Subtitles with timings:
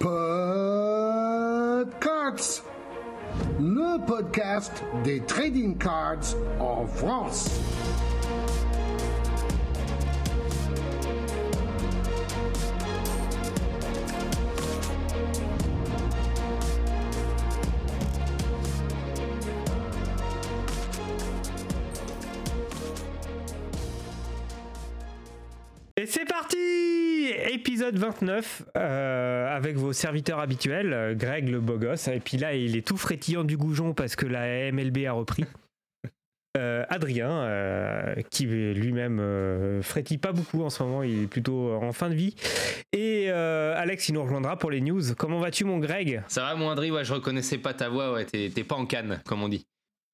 [0.00, 1.84] Podcards,
[3.58, 7.60] le podcast des trading cards en France.
[25.98, 26.56] Et c'est parti
[27.52, 32.54] Épisode 29 euh, avec vos serviteurs habituels, euh, Greg le beau gosse, et puis là
[32.54, 35.44] il est tout frétillant du goujon parce que la MLB a repris.
[36.58, 41.72] Euh, Adrien, euh, qui lui-même euh, frétille pas beaucoup en ce moment, il est plutôt
[41.74, 42.34] en fin de vie.
[42.92, 45.14] Et euh, Alex, il nous rejoindra pour les news.
[45.16, 46.24] Comment vas-tu mon Greg?
[46.26, 48.12] Ça va, mon André Ouais, je reconnaissais pas ta voix.
[48.12, 49.64] Ouais, t'es pas en canne, comme on dit.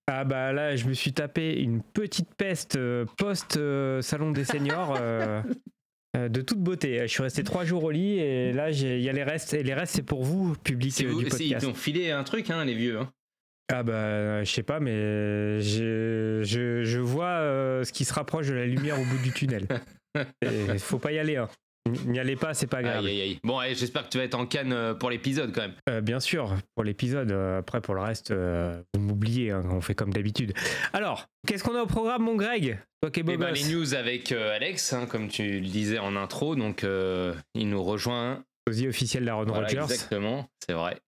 [0.08, 4.98] Ah bah là, je me suis tapé une petite peste euh, post-salon des seniors.
[6.16, 7.00] euh, de toute beauté.
[7.02, 9.62] Je suis resté trois jours au lit et là il y a les restes et
[9.62, 11.66] les restes c'est pour vous public euh, vous- du c'est- ils podcast.
[11.66, 12.98] t'ont filé un truc, hein, les vieux.
[12.98, 13.10] hein.
[13.72, 18.46] Ah bah je sais pas mais je, je, je vois euh, ce qui se rapproche
[18.46, 19.66] de la lumière au bout du tunnel.
[20.42, 21.36] Et faut pas y aller.
[21.36, 21.48] Hein.
[22.06, 23.04] N'y allez pas, c'est pas grave.
[23.04, 23.38] Aïe, aïe, aïe.
[23.44, 25.74] Bon, j'espère que tu vas être en canne euh, pour l'épisode quand même.
[25.88, 27.30] Euh, bien sûr, pour l'épisode.
[27.32, 30.52] euh, après, pour le reste, euh, vous m'oubliez, hein, on fait comme d'habitude.
[30.92, 32.78] Alors, qu'est-ce qu'on a au programme, mon Greg?
[33.02, 35.66] Toi qui es beau Eh ben, les news avec euh, Alex, hein, comme tu le
[35.68, 36.56] disais en intro.
[36.56, 36.84] Donc,
[37.54, 38.42] il nous rejoint.
[38.68, 39.78] Sosie officiel d'Aaron Voilà, Rodgers.
[39.82, 40.98] exactement, c'est vrai.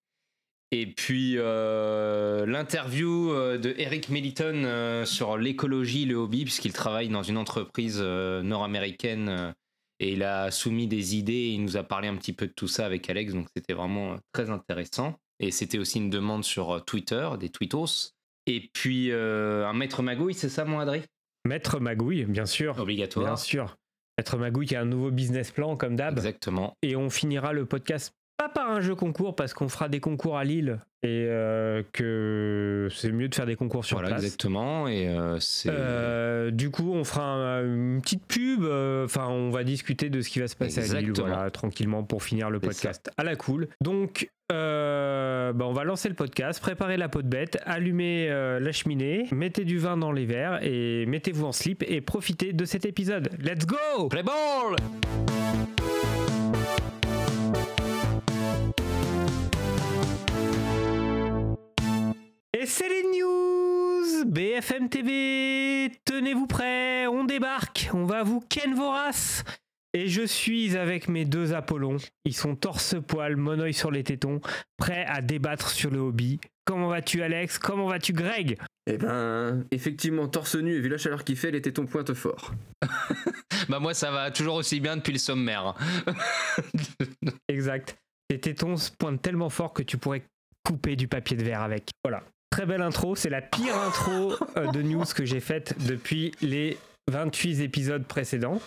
[0.71, 7.23] Et puis, euh, l'interview de Eric Melliton euh, sur l'écologie, le hobby, puisqu'il travaille dans
[7.23, 9.55] une entreprise euh, nord-américaine.
[10.00, 12.52] Et il a soumis des idées, et il nous a parlé un petit peu de
[12.52, 15.18] tout ça avec Alex, donc c'était vraiment euh, très intéressant.
[15.41, 18.12] Et c'était aussi une demande sur euh, Twitter, des tweetos.
[18.46, 21.02] Et puis euh, un maître magouille, c'est ça mon Adri
[21.44, 22.78] Maître Magouille, bien sûr.
[22.78, 23.26] Obligatoire.
[23.26, 23.76] Bien sûr.
[24.19, 26.16] Maître Magouille qui a un nouveau business plan, comme d'hab.
[26.16, 26.76] Exactement.
[26.82, 30.39] Et on finira le podcast pas par un jeu concours, parce qu'on fera des concours
[30.39, 34.25] à Lille et euh, que c'est mieux de faire des concours sur voilà, place.
[34.25, 34.89] exactement.
[34.89, 35.69] Et euh, c'est.
[35.71, 38.65] Euh, du coup, on fera un- une petite pub.
[39.04, 42.22] Enfin, on va discuter de ce qui va se passer à Lille, voilà, tranquillement pour
[42.22, 43.69] finir le podcast à la cool.
[43.81, 49.26] Donc, bah, on va lancer le podcast, préparer la peau de bête, allumer la cheminée,
[49.32, 53.31] mettez du vin dans les verres et mettez-vous en slip et profitez de cet épisode.
[53.41, 54.76] Let's go Play ball
[62.60, 68.91] Et c'est les news BFM TV, tenez-vous prêts, on débarque, on va vous ken vos
[68.91, 69.44] races.
[69.94, 74.41] Et je suis avec mes deux Apollons, ils sont torse-poil, monoeil sur les tétons,
[74.76, 76.41] prêts à débattre sur le hobby.
[76.64, 77.60] Comment vas-tu Alex?
[77.60, 78.58] Comment vas-tu Greg?
[78.90, 82.54] Eh ben, effectivement, torse nu et vu la chaleur qu'il fait, les tétons pointent fort.
[83.69, 85.75] Bah moi ça va toujours aussi bien depuis le sommaire.
[87.48, 87.98] Exact.
[88.28, 90.25] Tes tétons pointent tellement fort que tu pourrais
[90.64, 91.90] couper du papier de verre avec.
[92.02, 92.22] Voilà.
[92.50, 96.78] Très belle intro, c'est la pire intro euh, de news que j'ai faite depuis les
[97.09, 98.60] 28 épisodes précédents.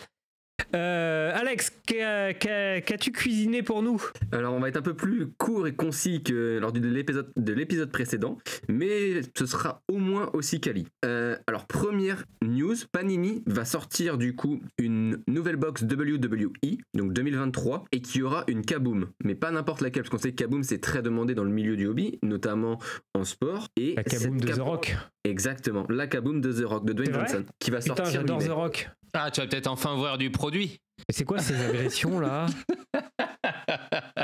[0.76, 4.02] Euh, Alex, qu'a- qu'as-tu cuisiné pour nous?
[4.32, 7.54] Alors, on va être un peu plus court et concis que lors de l'épisode de
[7.54, 8.38] l'épisode précédent,
[8.70, 10.88] mais ce sera au moins aussi quali.
[11.06, 17.86] Euh, alors, première news, Panini va sortir du coup une nouvelle box WWE, donc 2023,
[17.92, 20.80] et qui aura une Kaboom, mais pas n'importe laquelle, parce qu'on sait que Kaboom c'est
[20.80, 22.80] très demandé dans le milieu du hobby, notamment
[23.14, 23.68] en sport.
[23.78, 24.96] Et La kaboom de The Rock.
[25.24, 28.14] Exactement, la Kaboom de The Rock, de Dwayne Johnson, qui va Putain, sortir.
[28.22, 28.50] j'adore The.
[28.50, 28.90] Rock.
[29.14, 30.80] Ah tu vas peut-être enfin voir du produit.
[31.00, 32.46] Mais c'est quoi ces agressions là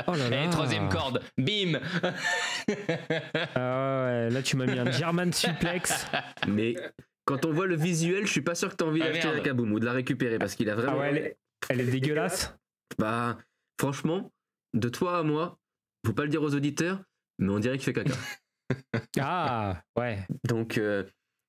[0.06, 0.44] Oh là là.
[0.44, 1.80] Et troisième corde, bim
[3.54, 6.06] Ah ouais, là tu m'as mis un German suplex.
[6.46, 6.74] Mais
[7.24, 9.40] quand on voit le visuel, je suis pas sûr que t'as envie Ah, d'acheter la
[9.40, 10.98] Kaboom ou de la récupérer parce qu'il a Ah vraiment.
[10.98, 11.36] ouais, elle est,
[11.68, 12.54] elle est dégueulasse.
[12.98, 13.38] Bah,
[13.80, 14.30] franchement,
[14.74, 15.58] de toi à moi,
[16.06, 17.00] faut pas le dire aux auditeurs,
[17.38, 18.14] mais on dirait qu'il fait caca.
[19.20, 20.18] Ah ouais.
[20.44, 21.04] Donc, euh,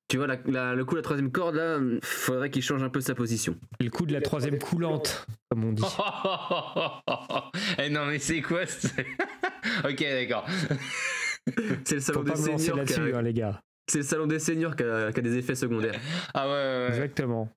[0.09, 2.99] tu vois, la- la- le coup, la troisième corde, là, faudrait qu'il change un peu
[2.99, 3.55] sa position.
[3.79, 5.83] Le coup de la troisième coulante, comme on dit.
[7.77, 8.87] Eh non mais c'est quoi ce-
[9.87, 10.45] Ok d'accord.
[11.85, 12.59] C'est le salon Faut des seniors.
[12.59, 13.61] qui là-dessus, a- hein, les gars.
[13.87, 15.99] C'est le salon des seniors qui a, qui a des effets secondaires.
[16.33, 16.87] Ah ouais, ouais, ouais.
[16.89, 17.49] Exactement.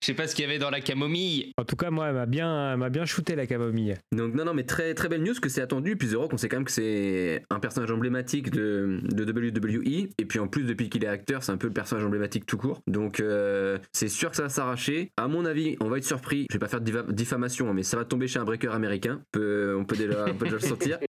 [0.00, 1.52] Je sais pas ce qu'il y avait dans la camomille.
[1.56, 3.94] En tout cas, moi, elle m'a bien, m'a bien shooté la camomille.
[4.12, 5.96] Donc non, non, mais très, très belle news que c'est attendu.
[5.96, 10.08] Puis The Rock, on sait quand même que c'est un personnage emblématique de, de WWE.
[10.18, 12.56] Et puis en plus, depuis qu'il est acteur, c'est un peu le personnage emblématique tout
[12.56, 12.80] court.
[12.86, 15.10] Donc euh, c'est sûr que ça va s'arracher.
[15.16, 16.46] À mon avis, on va être surpris.
[16.50, 19.20] Je vais pas faire de diffamation, hein, mais ça va tomber chez un breaker américain.
[19.20, 20.98] On peut, on peut déjà, on peut déjà le sentir.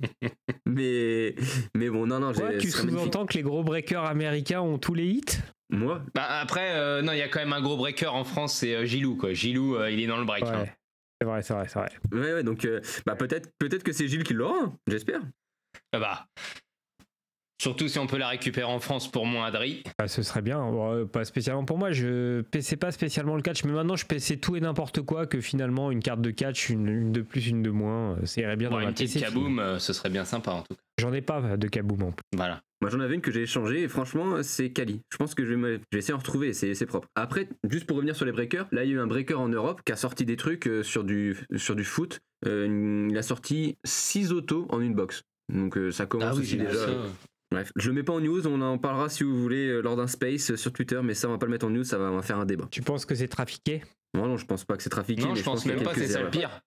[0.65, 1.33] Mais,
[1.75, 5.07] mais bon, non, non, Quoi, tu sous-entends que les gros breakers américains ont tous les
[5.07, 5.39] hits?
[5.71, 8.55] Moi, Bah après, euh, non, il y a quand même un gros breaker en France,
[8.55, 9.33] c'est euh, Gilou quoi.
[9.33, 10.43] Gilou, euh, il est dans le break.
[10.43, 10.65] hein.
[11.21, 11.89] C'est vrai, c'est vrai, c'est vrai.
[12.11, 15.21] Ouais, ouais, donc euh, bah, peut-être peut que c'est Gilles qui l'aura, j'espère.
[15.93, 16.25] Ah bah.
[17.61, 19.83] Surtout si on peut la récupérer en France pour moins Adri.
[19.97, 21.91] Bah, ce serait bien, Bon, euh, pas spécialement pour moi.
[21.91, 25.27] Je paissais pas spécialement le catch, mais maintenant je paissais tout et n'importe quoi.
[25.27, 28.39] Que finalement, une carte de catch, une, une de plus, une de moins, euh, ça
[28.39, 29.25] irait bien Bon, dans ma une petite PC.
[29.25, 30.81] kaboom, euh, ce serait bien sympa en tout cas.
[30.99, 32.23] J'en ai pas de kaboom en plus.
[32.33, 32.61] Voilà.
[32.81, 35.01] Moi j'en avais une que j'ai échangée et franchement c'est Kali.
[35.11, 37.07] Je pense que je vais, me- je vais essayer d'en retrouver, c'est c'est propre.
[37.15, 39.49] Après, juste pour revenir sur les breakers, là il y a eu un breaker en
[39.49, 42.19] Europe qui a sorti des trucs euh, sur, du, sur du foot.
[42.47, 45.23] Euh, une- il a sorti 6 autos en une box.
[45.53, 46.85] Donc euh, ça commence aussi j'ai vu déjà.
[46.87, 46.93] ça.
[47.51, 50.05] Bref, je le mets pas en news, on en parlera si vous voulez lors d'un
[50.07, 52.15] space sur Twitter, mais ça on va pas le mettre en news, ça va, on
[52.15, 52.67] va faire un débat.
[52.69, 53.81] Tu penses que c'est trafiqué?
[54.13, 55.83] Moi non, je pense pas que c'est trafiqué, Non, mais je pense y a même
[55.83, 56.61] pas, quelques c'est ça le pire.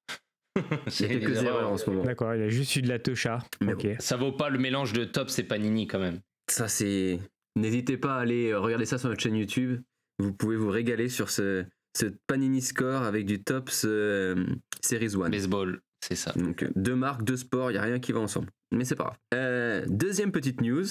[0.87, 2.05] Il y C'est a quelques erreurs en ce moment.
[2.05, 3.39] D'accord, il a juste eu de la tocha.
[3.61, 3.87] Mais ok.
[3.99, 6.21] Ça vaut pas le mélange de top, c'est Panini quand même.
[6.51, 7.19] Ça, c'est.
[7.57, 9.81] N'hésitez pas à aller euh, regarder ça sur notre chaîne YouTube.
[10.19, 11.65] Vous pouvez vous régaler sur ce,
[11.97, 14.47] ce Panini Score avec du Tops euh,
[14.81, 15.31] Series 1.
[15.31, 16.33] Baseball, c'est ça.
[16.33, 18.49] Donc, euh, deux marques, deux sports, il n'y a rien qui va ensemble.
[18.73, 19.19] Mais c'est pas grave.
[19.35, 20.87] Euh, deuxième petite news.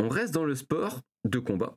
[0.00, 1.76] On reste dans le sport de combat,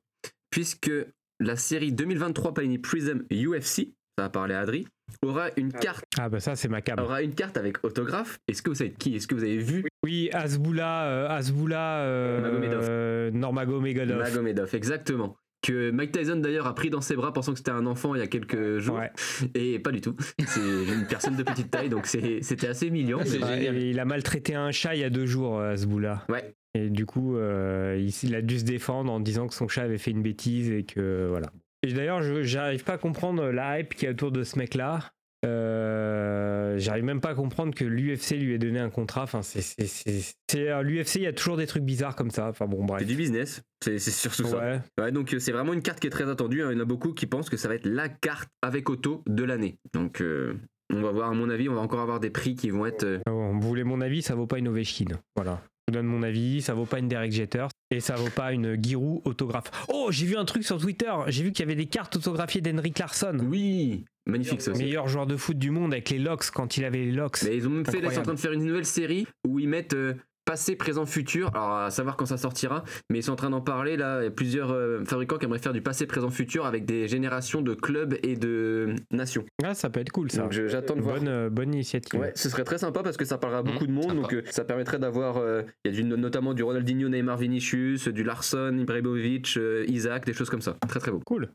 [0.52, 0.92] puisque
[1.40, 4.88] la série 2023 Panini Prism UFC, ça va parler à Adri,
[5.24, 7.00] aura une carte, Ah bah ça c'est ma cam.
[7.00, 8.38] aura une carte avec autographe.
[8.48, 9.84] Est-ce que vous savez qui Est-ce que vous avez vu?
[10.04, 12.86] Oui, Asboula, euh, Asboula, euh, Magomedov.
[12.88, 14.18] euh, Normagomedov.
[14.20, 15.36] Magomedov, exactement.
[15.64, 18.20] Que Mike Tyson d'ailleurs a pris dans ses bras pensant que c'était un enfant il
[18.20, 18.98] y a quelques jours.
[19.00, 19.12] Ouais.
[19.56, 20.16] Et pas du tout.
[20.46, 23.20] C'est une personne de petite taille, donc c'était assez mignon.
[23.24, 26.26] Il a maltraité un chat il y a deux jours, euh, Asboula.
[26.30, 26.54] Ouais.
[26.74, 29.82] Et du coup, euh, il, il a dû se défendre en disant que son chat
[29.84, 31.52] avait fait une bêtise et que voilà.
[31.84, 35.12] Et d'ailleurs, je j'arrive pas à comprendre la hype qui est autour de ce mec-là.
[35.44, 39.24] Euh, j'arrive même pas à comprendre que l'UFC lui ait donné un contrat.
[39.24, 42.50] Enfin, c'est à l'UFC, il y a toujours des trucs bizarres comme ça.
[42.50, 43.00] Enfin bon, bref.
[43.02, 44.58] C'est du business, c'est surtout ça.
[44.58, 44.80] Ouais.
[45.00, 46.62] Ouais, donc euh, c'est vraiment une carte qui est très attendue.
[46.62, 46.70] hein.
[46.72, 49.24] Il y en a beaucoup qui pensent que ça va être la carte avec auto
[49.28, 49.78] de l'année.
[49.94, 50.54] Donc euh,
[50.94, 53.04] on va voir, à mon avis, on va encore avoir des prix qui vont être.
[53.04, 55.06] euh, Bon, vous voulez mon avis, ça vaut pas une Ovechkin.
[55.36, 55.62] Voilà.
[55.88, 58.54] Je vous donne mon avis, ça vaut pas une Derek Jeter et ça vaut pas
[58.54, 59.70] une Giroud autographe.
[59.90, 62.62] Oh, j'ai vu un truc sur Twitter, j'ai vu qu'il y avait des cartes autographiées
[62.62, 63.38] d'Henrik Larsson.
[63.44, 64.84] Oui, magnifique ça aussi.
[64.84, 67.44] Meilleur joueur de foot du monde avec les locks quand il avait les locks.
[67.44, 69.28] Mais ils ont même fait, là, ils sont en train de faire une nouvelle série
[69.48, 70.16] où ils mettent euh,
[70.52, 71.50] passé, présent, futur.
[71.56, 74.20] Alors à savoir quand ça sortira, mais ils sont en train d'en parler là.
[74.20, 77.08] Il y a plusieurs euh, fabricants qui aimeraient faire du passé, présent, futur avec des
[77.08, 79.46] générations de clubs et de nations.
[79.64, 80.42] Ah, ça peut être cool ça.
[80.42, 81.20] Donc j'attends de voir.
[81.20, 82.20] Bonne, euh, bonne initiative.
[82.20, 84.22] Ouais, ce serait très sympa parce que ça parlera à beaucoup de Mmh, monde, sympa.
[84.22, 85.42] donc euh, ça permettrait d'avoir,
[85.86, 89.58] il y a du, notamment du Ronaldinho, Neymar, Vinicius, du Larson, Ibrahimovic,
[89.88, 90.76] Isaac, des choses comme ça.
[90.90, 91.22] Très très beau.
[91.26, 91.48] Cool.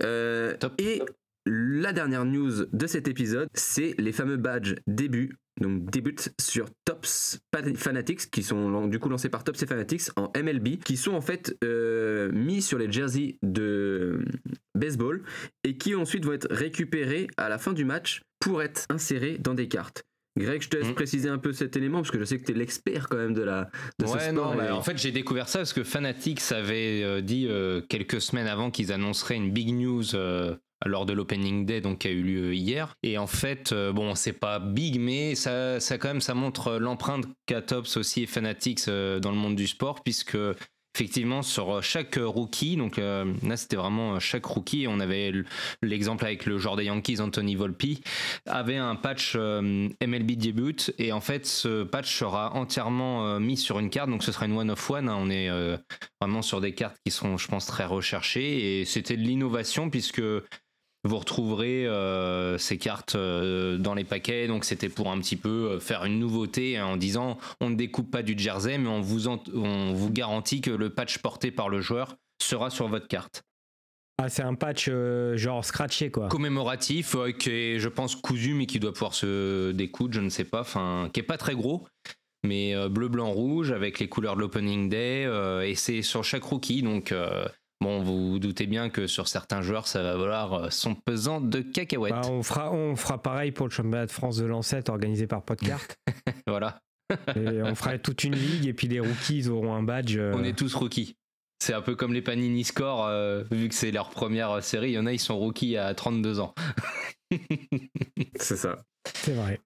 [0.00, 0.72] Top.
[0.78, 1.02] Et
[1.44, 5.36] la dernière news de cet épisode, c'est les fameux badges début.
[5.60, 7.40] Donc début sur Tops
[7.76, 11.20] Fanatics qui sont du coup lancés par Tops et Fanatics en MLB qui sont en
[11.20, 14.24] fait euh, mis sur les jerseys de
[14.74, 15.22] baseball
[15.64, 19.54] et qui ensuite vont être récupérés à la fin du match pour être insérés dans
[19.54, 20.04] des cartes.
[20.38, 20.94] Greg, je te laisse Mm.
[20.94, 23.34] préciser un peu cet élément parce que je sais que tu es l'expert quand même
[23.34, 23.68] de, la,
[23.98, 24.52] de ce Ouais, sport.
[24.52, 28.20] non, bah, en fait, j'ai découvert ça parce que Fanatics avait euh, dit euh, quelques
[28.20, 30.54] semaines avant qu'ils annonceraient une big news euh,
[30.86, 32.94] lors de l'opening day, donc qui a eu lieu hier.
[33.02, 36.76] Et en fait, euh, bon, c'est pas big, mais ça, ça quand même, ça montre
[36.76, 37.62] l'empreinte qu'a
[37.96, 40.36] aussi et Fanatics euh, dans le monde du sport, puisque
[40.94, 45.32] effectivement sur chaque rookie, donc euh, là c'était vraiment chaque rookie, on avait
[45.80, 48.02] l'exemple avec le joueur des Yankees Anthony Volpi,
[48.46, 53.90] avait un patch MLB debut et en fait ce patch sera entièrement mis sur une
[53.90, 55.16] carte donc ce sera une one of one hein.
[55.20, 55.48] on est
[56.20, 60.22] vraiment sur des cartes qui sont je pense très recherchées et c'était de l'innovation puisque
[61.08, 64.46] vous retrouverez euh, ces cartes euh, dans les paquets.
[64.46, 67.74] Donc c'était pour un petit peu euh, faire une nouveauté hein, en disant on ne
[67.74, 71.50] découpe pas du jersey mais on vous, en- on vous garantit que le patch porté
[71.50, 73.42] par le joueur sera sur votre carte.
[74.20, 76.28] Ah, c'est un patch euh, genre scratché quoi.
[76.28, 80.28] commémoratif euh, qui est je pense cousu mais qui doit pouvoir se découdre je ne
[80.28, 80.60] sais pas.
[80.60, 81.86] Enfin qui est pas très gros
[82.44, 85.22] mais euh, bleu blanc rouge avec les couleurs de l'opening day
[85.64, 86.82] et c'est sur chaque rookie.
[86.82, 87.12] Donc
[87.80, 91.40] bon vous vous doutez bien que sur certains joueurs ça va valoir euh, son pesant
[91.40, 94.88] de cacahuètes Bah, on, fera, on fera pareil pour le championnat de France de Lancette
[94.88, 95.80] organisé par Podcart.
[96.46, 96.80] voilà
[97.36, 100.16] et on fera toute une ligue et puis les rookies ils auront un badge.
[100.18, 101.16] euh, on est tous rookies
[101.60, 104.94] c'est un peu comme les Panini Score, euh, vu que c'est leur première série, il
[104.94, 106.54] y en a, ils sont rookies à 32 ans.
[108.36, 108.76] C'est ça.
[109.14, 109.60] C'est vrai.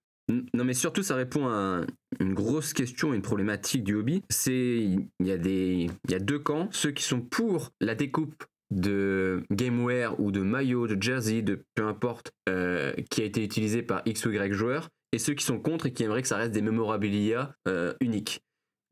[0.54, 1.86] Non, mais surtout, ça répond à un-
[2.20, 4.22] une grosse question, une problématique du hobby.
[4.30, 7.94] C'est il y a des, il y a deux camps, ceux qui sont pour la
[7.94, 13.44] découpe de gameware ou de maillot, de jersey, de peu importe, euh, qui a été
[13.44, 16.28] utilisé par X ou Y joueur, et ceux qui sont contre et qui aimeraient que
[16.28, 18.40] ça reste des memorabilia euh, uniques.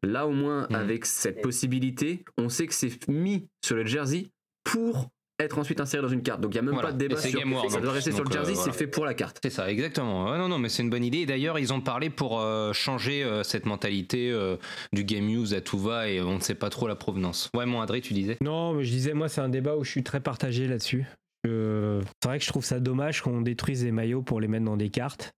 [0.03, 0.77] Là, au moins, Mhm.
[0.77, 4.31] avec cette possibilité, on sait que c'est mis sur le jersey
[4.65, 5.09] pour
[5.45, 6.41] être ensuite inséré dans une carte.
[6.41, 6.89] Donc il n'y a même Voilà.
[6.89, 7.89] pas de débat sur Game ça doit plus.
[7.89, 8.73] rester sur le euh, jersey, voilà.
[8.73, 9.39] c'est fait pour la carte.
[9.43, 10.31] C'est ça, exactement.
[10.31, 11.19] Ouais, non, non, mais c'est une bonne idée.
[11.19, 14.57] Et D'ailleurs, ils ont parlé pour euh, changer euh, cette mentalité euh,
[14.93, 17.51] du game use à tout va et on ne sait pas trop la provenance.
[17.57, 18.37] Ouais, mon Adré, tu disais?
[18.43, 21.07] Non, mais je disais, moi, c'est un débat où je suis très partagé là-dessus.
[21.47, 24.65] Euh, c'est vrai que je trouve ça dommage qu'on détruise les maillots pour les mettre
[24.67, 25.33] dans des cartes.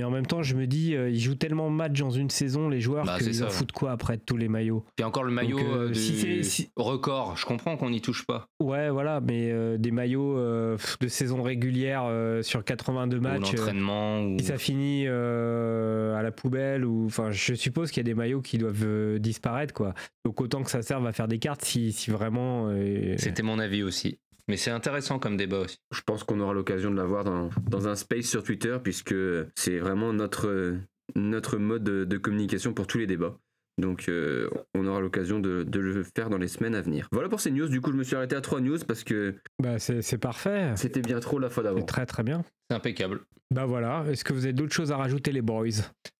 [0.00, 2.30] Mais en même temps, je me dis, euh, ils jouent tellement de matchs dans une
[2.30, 4.82] saison, les joueurs, Bah, qu'ils en foutent quoi après de tous les maillots?
[4.96, 7.36] Puis encore le maillot Donc, euh, euh, du si record.
[7.36, 8.46] Je comprends qu'on n'y touche pas.
[8.60, 13.52] Ouais, voilà, mais euh, des maillots euh, de saison régulière euh, sur 82 Ou matchs.
[13.52, 14.22] euh, l'entraînement.
[14.22, 14.38] ou...
[14.38, 18.14] si ça finit euh, à la poubelle ou enfin je suppose qu'il y a des
[18.14, 19.92] maillots qui doivent euh, disparaître quoi
[20.24, 23.58] donc autant que ça serve à faire des cartes si, si vraiment euh, C'était mon
[23.58, 24.18] avis aussi.
[24.50, 25.76] Mais c'est intéressant comme débat aussi.
[25.94, 29.14] Je pense qu'on aura l'occasion de l'avoir dans, dans un space sur Twitter, puisque
[29.54, 30.74] c'est vraiment notre,
[31.14, 33.38] notre mode de, de communication pour tous les débats.
[33.78, 37.06] Donc euh, on aura l'occasion de, de le faire dans les semaines à venir.
[37.12, 39.36] Voilà pour ces news, du coup je me suis arrêté à trois news parce que
[39.62, 41.80] bah c'est parfait c'était bien trop la fois d'avant.
[41.82, 43.20] très très bien C'est impeccable.
[43.54, 45.68] bah voilà est-ce que vous avez d'autres choses à rajouter les boys?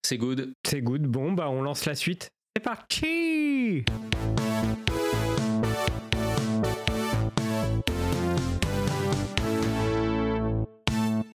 [0.03, 0.53] C'est good.
[0.65, 3.83] c'est good bon bah on lance la suite c'est parti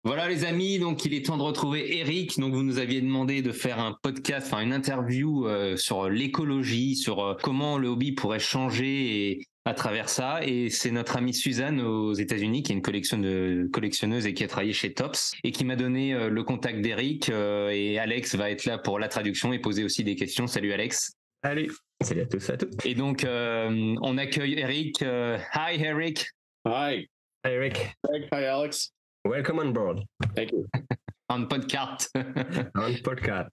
[0.05, 2.39] Voilà les amis, donc il est temps de retrouver Eric.
[2.39, 6.95] Donc vous nous aviez demandé de faire un podcast, enfin une interview euh, sur l'écologie,
[6.95, 10.41] sur euh, comment le hobby pourrait changer et, à travers ça.
[10.45, 14.45] Et c'est notre amie Suzanne aux États-Unis qui est une collection de collectionneuse et qui
[14.45, 17.31] a travaillé chez Tops et qui m'a donné euh, le contact d'Eric.
[17.31, 20.47] euh, et Alex va être là pour la traduction et poser aussi des questions.
[20.47, 21.13] Salut Alex.
[21.43, 21.73] Salut.
[22.03, 22.87] Salut à tous et à toutes.
[22.87, 25.03] Et donc euh, on accueille Eric.
[25.03, 26.27] Euh, hi Eric.
[26.67, 27.09] Hi,
[27.45, 27.77] Hi Eric.
[28.33, 28.94] Hi, Alex.
[29.25, 30.05] Welcome on board
[30.35, 30.67] Thank you.
[31.31, 32.11] On podcast.
[32.77, 33.49] on podcast.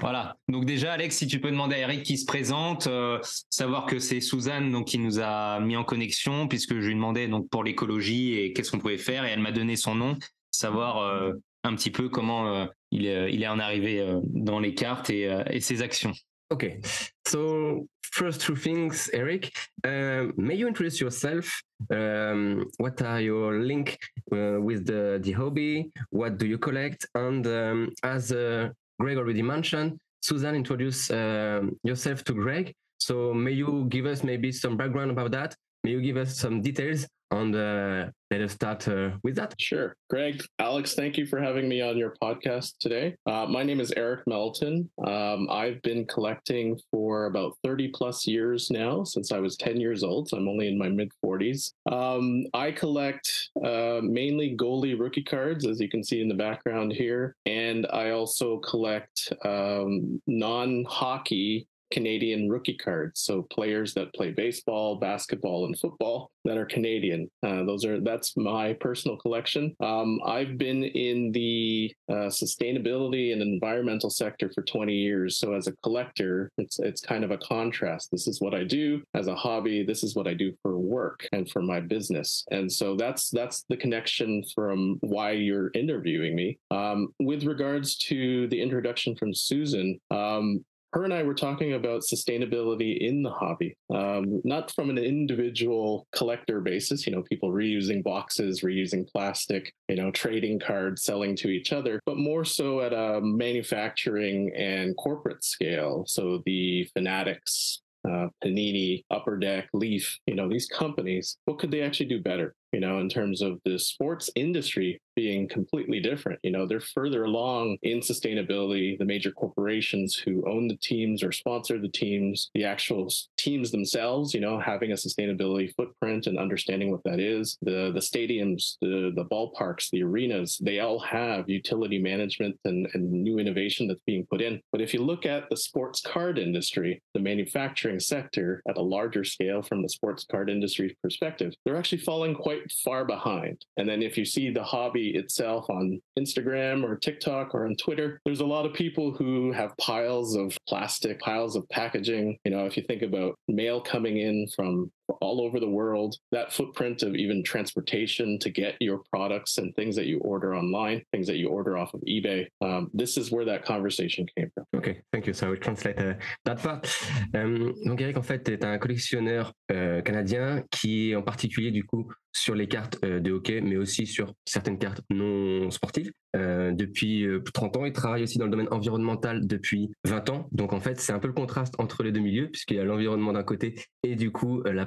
[0.00, 0.36] Voilà.
[0.48, 3.98] Donc déjà, Alex, si tu peux demander à Eric qui se présente, euh, savoir que
[3.98, 7.64] c'est Suzanne donc qui nous a mis en connexion puisque je lui demandais donc pour
[7.64, 10.18] l'écologie et qu'est-ce qu'on pouvait faire et elle m'a donné son nom,
[10.50, 11.32] savoir euh,
[11.64, 15.10] un petit peu comment euh, il, est, il est en arrivé euh, dans les cartes
[15.10, 16.12] et, euh, et ses actions.
[16.52, 16.80] Okay.
[17.26, 19.52] So first two things, Eric.
[19.82, 21.62] Um, may you introduce yourself?
[21.90, 23.98] Um, what are your link
[24.32, 25.90] uh, with the, the hobby?
[26.10, 27.06] What do you collect?
[27.14, 28.68] And um, as uh,
[29.00, 32.72] Greg already mentioned, Susan introduced um yourself to Greg.
[32.98, 35.54] So may you give us maybe some background about that?
[35.84, 37.06] May you give us some details?
[37.34, 39.54] on the let us start uh, with that.
[39.60, 39.94] Sure.
[40.10, 43.14] Greg, Alex, thank you for having me on your podcast today.
[43.26, 44.90] Uh, my name is Eric Melton.
[45.06, 50.02] Um, I've been collecting for about 30 plus years now, since I was 10 years
[50.02, 50.28] old.
[50.28, 51.72] So I'm only in my mid 40s.
[51.90, 56.92] Um, I collect uh, mainly goalie rookie cards, as you can see in the background
[56.92, 57.36] here.
[57.46, 63.20] And I also collect um, non hockey Canadian rookie cards.
[63.20, 67.30] So players that play baseball, basketball, and football that are Canadian.
[67.46, 69.74] Uh, those are that's my personal collection.
[69.80, 75.38] Um, I've been in the uh, sustainability and environmental sector for 20 years.
[75.38, 78.10] So as a collector, it's it's kind of a contrast.
[78.10, 79.84] This is what I do as a hobby.
[79.84, 82.44] This is what I do for work and for my business.
[82.50, 86.58] And so that's that's the connection from why you're interviewing me.
[86.72, 92.02] Um, with regards to the introduction from Susan, um, her and I were talking about
[92.02, 98.02] sustainability in the hobby, um, not from an individual collector basis, you know, people reusing
[98.02, 102.92] boxes, reusing plastic, you know, trading cards, selling to each other, but more so at
[102.92, 106.04] a manufacturing and corporate scale.
[106.06, 111.82] So the Fanatics, uh, Panini, Upper Deck, Leaf, you know, these companies, what could they
[111.82, 112.54] actually do better?
[112.74, 116.38] You know, in terms of the sports industry being completely different.
[116.42, 118.98] You know, they're further along in sustainability.
[118.98, 124.34] The major corporations who own the teams or sponsor the teams, the actual teams themselves,
[124.34, 127.56] you know, having a sustainability footprint and understanding what that is.
[127.62, 133.10] The the stadiums, the the ballparks, the arenas, they all have utility management and, and
[133.10, 134.60] new innovation that's being put in.
[134.72, 139.24] But if you look at the sports card industry, the manufacturing sector at a larger
[139.24, 143.64] scale from the sports card industry perspective, they're actually falling quite far behind.
[143.76, 148.20] And then if you see the hobby itself on Instagram or TikTok or on Twitter,
[148.24, 152.38] there's a lot of people who have piles of plastic, piles of packaging.
[152.44, 156.52] You know, if you think about mail coming in from all over the world, that
[156.52, 161.26] footprint of even transportation to get your products and things that you order online, things
[161.26, 164.64] that you order off of eBay, um, this is where that conversation came from.
[164.76, 165.32] Ok, thank you.
[165.32, 166.86] So I will translate uh, that part.
[167.34, 171.84] Euh, donc Eric, en fait, est un collectionneur euh, canadien qui est en particulier du
[171.84, 176.10] coup sur les cartes euh, de hockey, mais aussi sur certaines cartes non sportives.
[176.34, 180.48] Euh, depuis euh, 30 ans, il travaille aussi dans le domaine environnemental depuis 20 ans.
[180.50, 182.84] Donc en fait, c'est un peu le contraste entre les deux milieux, puisqu'il y a
[182.84, 184.84] l'environnement d'un côté et du coup euh, la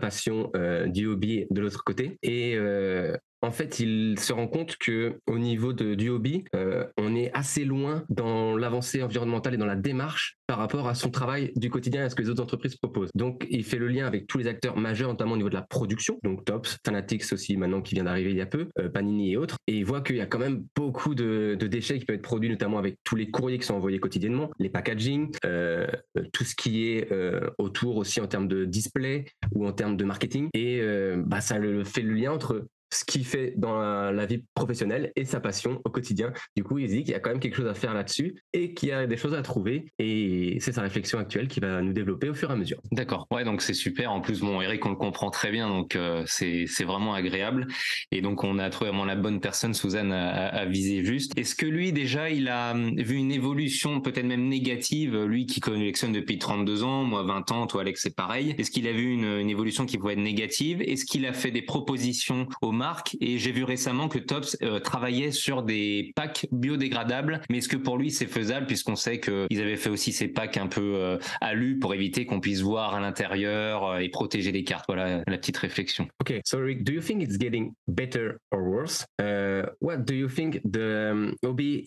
[0.56, 2.18] euh, du hobby de l'autre côté.
[2.24, 6.86] Et euh, en fait, il se rend compte que au niveau de, du hobby, euh,
[6.98, 11.12] on est assez loin dans l'avancée environnementale et dans la démarche par rapport à son
[11.12, 13.12] travail du quotidien et à ce que les autres entreprises proposent.
[13.16, 15.62] Donc, il fait le lien avec tous les acteurs majeurs, notamment au niveau de la
[15.62, 19.34] production, donc Tops, Fanatics aussi maintenant qui vient d'arriver il y a peu, euh, Panini
[19.34, 22.16] et autres, et il voit qu'il y a quand même beaucoup de, déchets qui peuvent
[22.16, 25.86] être produits, notamment avec tous les courriers qui sont envoyés quotidiennement, les packaging, euh,
[26.32, 27.10] tout ce qui est
[27.58, 30.82] autour aussi en termes de display ou en termes de marketing, et
[31.18, 35.26] bah, ça le, fait le lien entre ce qu'il fait dans la, vie professionnelle et
[35.26, 36.34] sa passion au quotidien.
[36.56, 38.74] Du coup, il dit qu'il y a quand même quelque chose à faire là-dessus et
[38.74, 39.92] qu'il y a des choses à trouver.
[40.00, 42.82] Et c'est sa réflexion actuelle qui va nous développer au fur et à mesure.
[42.92, 43.28] D'accord.
[43.32, 44.12] Ouais, donc c'est super.
[44.12, 47.68] En plus, bon, Eric, on le comprend très bien, donc euh, c'est vraiment agréable.
[48.12, 51.38] Et donc, on a trouvé vraiment la bonne personne, Suzanne, à, viser juste.
[51.38, 55.60] Est-ce que lui, déjà, il a hum, vu une évolution, peut-être même négative, lui qui
[55.60, 58.56] collectionne depuis 32 ans, moi 20 ans, toi Alex, c'est pareil.
[58.58, 60.82] Est-ce qu'il a vu une, une évolution qui pouvait être négative?
[60.82, 64.80] Est-ce qu'il a fait des propositions aux marques Et j'ai vu récemment que Tops euh,
[64.80, 67.42] travaillait sur des packs biodégradables.
[67.50, 70.58] Mais est-ce que pour lui, c'est faisable, puisqu'on sait qu'ils avaient fait aussi ces packs
[70.58, 74.64] un peu euh, alu pour éviter qu'on puisse voir à l'intérieur euh, et protéger les
[74.64, 74.86] cartes?
[74.88, 76.08] Voilà la petite réflexion.
[76.22, 79.06] Okay, so do you think it's getting better or worse?
[79.20, 81.36] Uh, what do you think the um,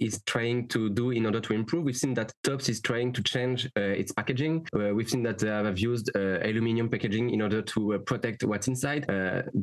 [0.01, 1.85] is trying to do in order to improve?
[1.85, 4.67] We've seen that Tops is trying to change uh, its packaging.
[4.75, 9.07] Uh, we've seen that they have used aluminium packaging in order to protect what's inside.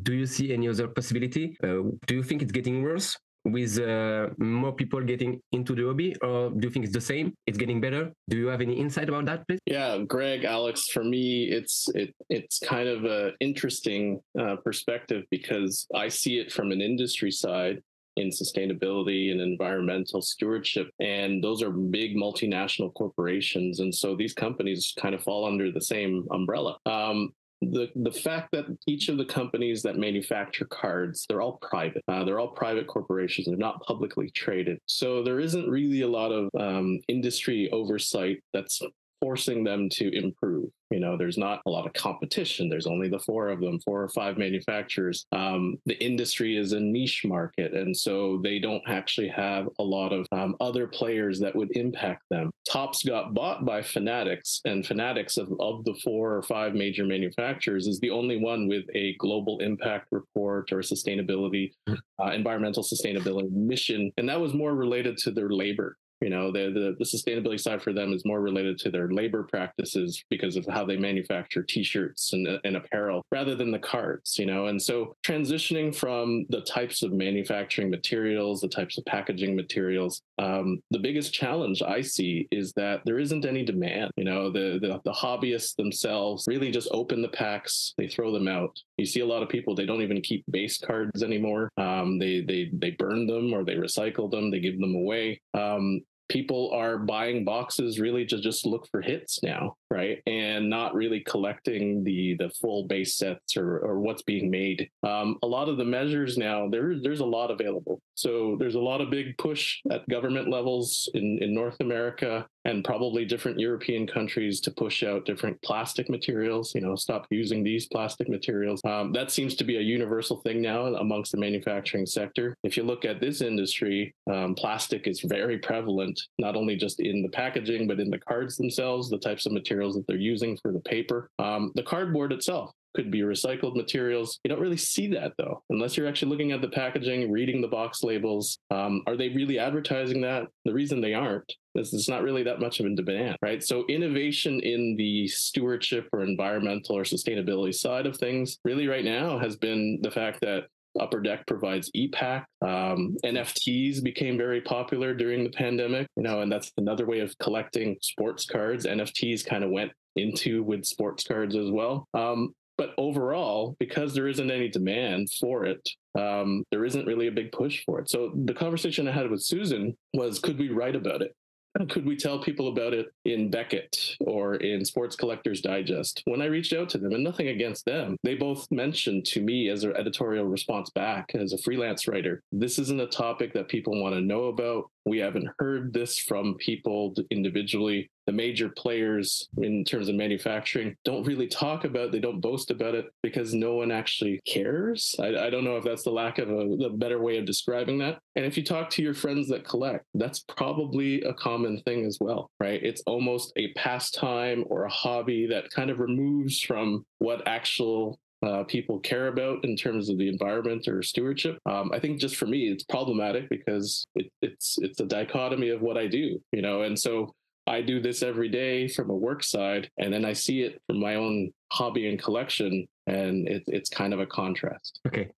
[0.02, 1.17] Do you see any other possibility?
[1.26, 3.16] Uh, do you think it's getting worse?
[3.44, 7.32] With uh, more people getting into the hobby, or do you think it's the same?
[7.46, 8.12] It's getting better.
[8.28, 9.60] Do you have any insight about that, please?
[9.64, 15.86] Yeah, Greg, Alex, for me, it's it it's kind of a interesting uh, perspective because
[15.94, 17.80] I see it from an industry side
[18.16, 24.92] in sustainability and environmental stewardship, and those are big multinational corporations, and so these companies
[24.98, 26.76] kind of fall under the same umbrella.
[26.84, 32.02] Um, the the fact that each of the companies that manufacture cards they're all private.
[32.08, 33.46] Uh, they're all private corporations.
[33.46, 34.78] They're not publicly traded.
[34.86, 38.80] So there isn't really a lot of um, industry oversight that's
[39.20, 43.18] forcing them to improve you know there's not a lot of competition there's only the
[43.18, 45.26] four of them four or five manufacturers.
[45.32, 50.12] Um, the industry is a niche market and so they don't actually have a lot
[50.12, 52.50] of um, other players that would impact them.
[52.70, 57.86] Tops got bought by fanatics and fanatics of, of the four or five major manufacturers
[57.86, 64.12] is the only one with a global impact report or sustainability uh, environmental sustainability mission
[64.18, 67.92] and that was more related to their labor you know the, the sustainability side for
[67.92, 72.48] them is more related to their labor practices because of how they manufacture t-shirts and,
[72.64, 74.66] and apparel rather than the cards you know?
[74.66, 80.82] And so transitioning from the types of manufacturing materials the types of packaging materials um,
[80.90, 84.50] the biggest challenge i see is that there isn't any demand you know?
[84.50, 88.78] The, the the hobbyists themselves really just open the packs they throw them out.
[88.96, 91.70] You see a lot of people they don't even keep base cards anymore.
[91.76, 95.40] Um, they they they burn them or they recycle them they give them away.
[95.54, 100.22] Um, people are buying boxes really to just look for hits now right?
[100.26, 104.90] And not really collecting the the full base sets or or what's being made.
[105.02, 108.00] Um, a lot of the measures now there there's a lot available.
[108.14, 112.84] So there's a lot of big push at government levels in in north america and
[112.84, 117.86] probably different european countries to push out different plastic materials you know stop using these
[117.86, 118.80] plastic materials.
[118.84, 122.56] Um, that seems to be a universal thing now amongst the manufacturing sector.
[122.64, 127.22] If you look at this industry um, plastic is very prevalent not only just in
[127.22, 130.72] the packaging but in the cards themselves the types of materials that they're using for
[130.72, 134.40] the paper um, the cardboard itself could be recycled materials.
[134.42, 137.68] You don't really see that though, unless you're actually looking at the packaging, reading the
[137.68, 138.58] box labels.
[138.70, 140.48] Um, are they really advertising that?
[140.64, 143.62] The reason they aren't is it's not really that much of a demand, right?
[143.62, 149.38] So innovation in the stewardship or environmental or sustainability side of things really right now
[149.38, 150.64] has been the fact that
[151.00, 152.44] Upper Deck provides EPAC.
[152.62, 157.36] Um, NFTs became very popular during the pandemic, you know, and that's another way of
[157.38, 158.86] collecting sports cards.
[158.86, 162.06] NFTs kind of went into with sports cards as well.
[162.14, 167.32] Um, but overall, because there isn't any demand for it, um, there isn't really a
[167.32, 168.08] big push for it.
[168.08, 171.34] So the conversation I had with Susan was, could we write about it?
[171.88, 176.22] Could we tell people about it in Beckett or in Sports Collectors Digest?
[176.24, 179.68] When I reached out to them, and nothing against them, they both mentioned to me
[179.68, 184.00] as their editorial response back as a freelance writer, this isn't a topic that people
[184.00, 184.90] want to know about.
[185.08, 188.10] We haven't heard this from people individually.
[188.26, 192.94] The major players in terms of manufacturing don't really talk about, they don't boast about
[192.94, 195.16] it because no one actually cares.
[195.18, 197.98] I, I don't know if that's the lack of a, the better way of describing
[198.00, 198.18] that.
[198.36, 202.18] And if you talk to your friends that collect, that's probably a common thing as
[202.20, 202.82] well, right?
[202.82, 208.64] It's almost a pastime or a hobby that kind of removes from what actual uh,
[208.64, 211.58] people care about in terms of the environment or stewardship.
[211.66, 215.80] Um, I think just for me, it's problematic because it, it's it's a dichotomy of
[215.80, 217.32] what I do, you know, and so
[217.66, 221.00] I do this every day from a work side, and then I see it from
[221.00, 225.00] my own hobby and collection, and it, it's kind of a contrast.
[225.06, 225.28] Ok,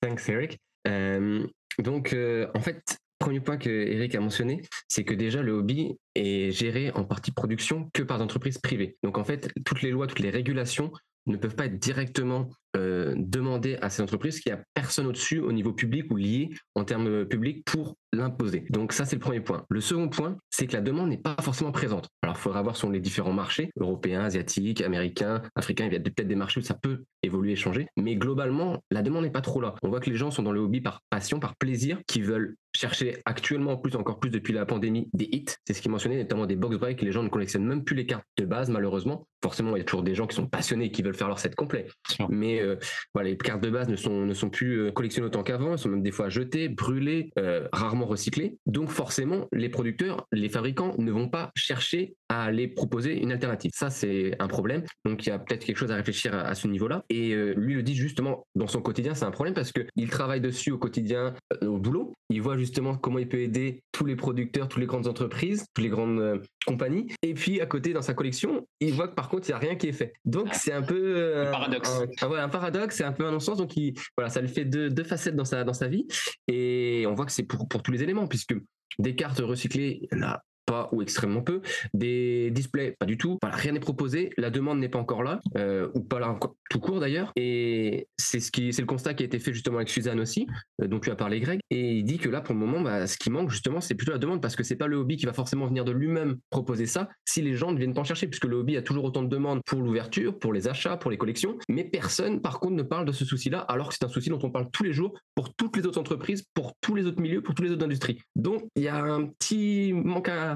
[0.00, 0.58] thanks Eric.
[0.86, 1.46] Euh,
[1.78, 5.96] donc euh, en fait, premier point que Eric a mentionné, c'est que déjà le hobby
[6.14, 8.96] est géré en partie production que par des entreprises privées.
[9.02, 10.92] Donc en fait, toutes les lois, toutes les régulations
[11.26, 15.40] ne peuvent pas être directement euh, demandées à ces entreprises qu'il n'y a personne au-dessus
[15.40, 18.64] au niveau public ou lié en termes publics pour l'imposer.
[18.70, 19.64] Donc ça, c'est le premier point.
[19.68, 22.08] Le second point, c'est que la demande n'est pas forcément présente.
[22.22, 26.00] Alors, il faudra voir sur les différents marchés, européens, asiatiques, américains, africains, il y a
[26.00, 27.86] peut-être des marchés où ça peut évoluer, changer.
[27.96, 29.74] Mais globalement, la demande n'est pas trop là.
[29.82, 32.56] On voit que les gens sont dans le hobby par passion, par plaisir, qui veulent
[32.80, 35.44] chercher actuellement, en plus, encore plus depuis la pandémie, des hits.
[35.66, 37.02] C'est ce qui mentionnait, notamment des box breaks.
[37.02, 39.26] Les gens ne collectionnent même plus les cartes de base, malheureusement.
[39.42, 41.38] Forcément, il y a toujours des gens qui sont passionnés et qui veulent faire leur
[41.38, 41.86] set complet.
[42.30, 42.76] Mais euh,
[43.14, 45.72] voilà, les cartes de base ne sont, ne sont plus euh, collectionnées autant qu'avant.
[45.72, 48.56] Elles sont même des fois jetées, brûlées, euh, rarement recyclées.
[48.66, 53.72] Donc forcément, les producteurs, les fabricants ne vont pas chercher à aller proposer une alternative.
[53.74, 54.84] Ça, c'est un problème.
[55.04, 57.04] Donc il y a peut-être quelque chose à réfléchir à, ce niveau-là.
[57.10, 60.70] Et lui le dit justement dans son quotidien, c'est un problème parce qu'il travaille dessus
[60.70, 62.12] au quotidien, au boulot.
[62.30, 65.82] Il voit justement comment il peut aider tous les producteurs, toutes les grandes entreprises, toutes
[65.82, 67.12] les grandes compagnie.
[67.22, 69.58] Et puis à côté, dans sa collection, il voit que par contre, il n'y a
[69.58, 70.12] rien qui est fait.
[70.24, 72.00] Donc c'est un peu un euh, paradoxe.
[72.22, 73.58] Un, un paradoxe, c'est un peu un non-sens.
[73.58, 76.06] Donc il, voilà, ça lui fait deux, deux, facettes dans sa, dans sa vie.
[76.48, 78.54] Et on voit que c'est pour, pour tous les éléments, puisque
[78.98, 80.42] des cartes recyclées, il y en a
[80.92, 81.60] ou extrêmement peu.
[81.94, 83.38] Des displays, pas du tout.
[83.42, 84.30] Voilà, rien n'est proposé.
[84.36, 86.38] La demande n'est pas encore là, euh, ou pas là
[86.70, 87.32] tout court d'ailleurs.
[87.36, 90.46] Et c'est ce qui, c'est le constat qui a été fait justement avec Suzanne aussi,
[90.82, 91.60] euh, dont tu as parlé Greg.
[91.70, 94.12] Et il dit que là, pour le moment, bah, ce qui manque justement, c'est plutôt
[94.12, 96.86] la demande, parce que c'est pas le hobby qui va forcément venir de lui-même proposer
[96.86, 99.22] ça, si les gens ne viennent pas en chercher, puisque le hobby a toujours autant
[99.22, 101.58] de demandes pour l'ouverture, pour les achats, pour les collections.
[101.68, 104.40] Mais personne, par contre, ne parle de ce souci-là, alors que c'est un souci dont
[104.42, 107.42] on parle tous les jours pour toutes les autres entreprises, pour tous les autres milieux,
[107.42, 108.20] pour toutes les autres industries.
[108.36, 110.49] Donc, il y a un petit manque à,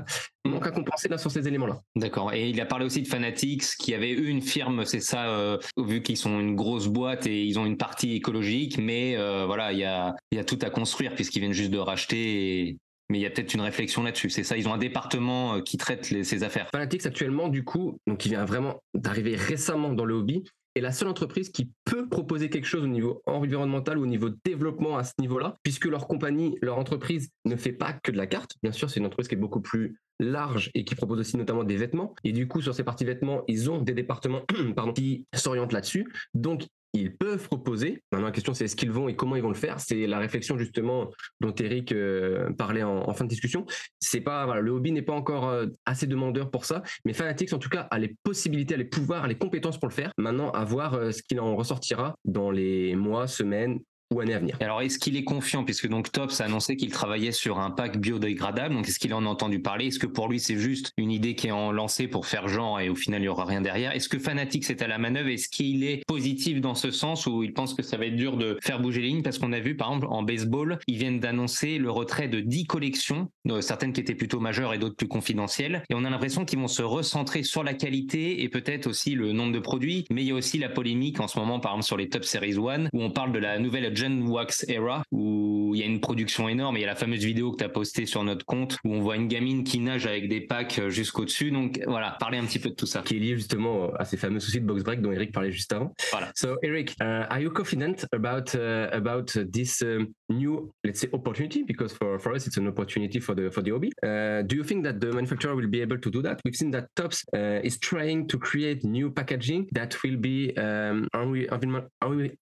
[0.45, 1.81] il manque à compenser là sur ces éléments-là.
[1.97, 2.33] D'accord.
[2.33, 5.59] Et il a parlé aussi de Fanatics, qui avait eu une firme, c'est ça, euh,
[5.77, 9.73] vu qu'ils sont une grosse boîte et ils ont une partie écologique, mais euh, voilà,
[9.73, 12.79] il y a, y a tout à construire puisqu'ils viennent juste de racheter.
[13.11, 14.31] Mais il y a peut-être une réflexion là-dessus.
[14.31, 16.69] C'est ça, ils ont un département euh, qui traite ces affaires.
[16.71, 20.93] Fanatics actuellement, du coup, donc il vient vraiment d'arriver récemment dans le hobby, est la
[20.93, 21.71] seule entreprise qui
[22.03, 26.07] proposer quelque chose au niveau environnemental ou au niveau développement à ce niveau-là, puisque leur
[26.07, 28.57] compagnie, leur entreprise ne fait pas que de la carte.
[28.63, 31.65] Bien sûr, c'est une entreprise qui est beaucoup plus large et qui propose aussi notamment
[31.65, 32.15] des vêtements.
[32.25, 34.43] Et du coup, sur ces parties vêtements, ils ont des départements
[34.95, 36.13] qui s'orientent là-dessus.
[36.35, 38.03] Donc, ils peuvent proposer.
[38.13, 39.81] Maintenant, la question, c'est est-ce qu'ils vont et comment ils vont le faire?
[39.81, 43.67] C'est la réflexion justement dont Eric euh, parlait en, fin de discussion.
[43.99, 47.59] C'est pas le hobby n'est pas encore euh, assez demandeur pour ça, mais Fanatics en
[47.59, 50.13] tout cas a les possibilités, a les pouvoirs, a les compétences pour le faire.
[50.19, 53.81] Maintenant, à voir euh, ce qu'il en ressortira dans les mois, semaines
[54.13, 54.57] ou années à venir.
[54.61, 57.99] Alors, est-ce qu'il est confiant, puisque donc Tops a annoncé qu'il travaillait sur un pack
[57.99, 59.87] biodégradable, donc est-ce qu'il en a entendu parler?
[59.87, 62.81] Est-ce que pour lui c'est juste une idée qui est en lancée pour faire genre
[62.81, 63.93] et au final il y aura rien derrière?
[63.93, 65.29] Est-ce que Fanatics est à la manœuvre?
[65.29, 68.37] Est-ce qu'il est positif dans ce sens où il pense que ça va être dur
[68.37, 69.23] de faire bouger les lignes?
[69.23, 72.65] Parce qu'on a vu par exemple en baseball, ils viennent d'annoncer le retrait de 10
[72.65, 76.45] collections, euh, certaines qui étaient plutôt majeures et d'autres plus confidentielles, et on a l'impression
[76.45, 80.23] qu'ils vont se recentrer sur la qualité et peut-être aussi le nombre de produits, mais
[80.23, 82.57] il y a aussi la polémique en ce moment par exemple sur les Top Series
[82.57, 86.01] 1 où on parle de la nouvelle Gen Wax Era, où il y a une
[86.01, 86.77] production énorme.
[86.77, 89.01] Il y a la fameuse vidéo que tu as postée sur notre compte, où on
[89.01, 91.51] voit une gamine qui nage avec des packs euh, jusqu'au dessus.
[91.51, 93.03] Donc voilà, parler un petit peu de tout ça.
[93.03, 95.73] Qui est lié justement à ces fameux soucis de box break dont Eric parlait juste
[95.73, 95.93] avant.
[96.11, 96.31] Voilà.
[96.35, 101.63] So Eric, uh, are you confident about uh, about this um, new, let's say, opportunity?
[101.63, 103.91] Because for, for us, it's an opportunity for the for the hobby.
[104.03, 106.41] Uh, do you think that the manufacturer will be able to do that?
[106.45, 111.09] We've seen that Tops uh, is trying to create new packaging that will be um,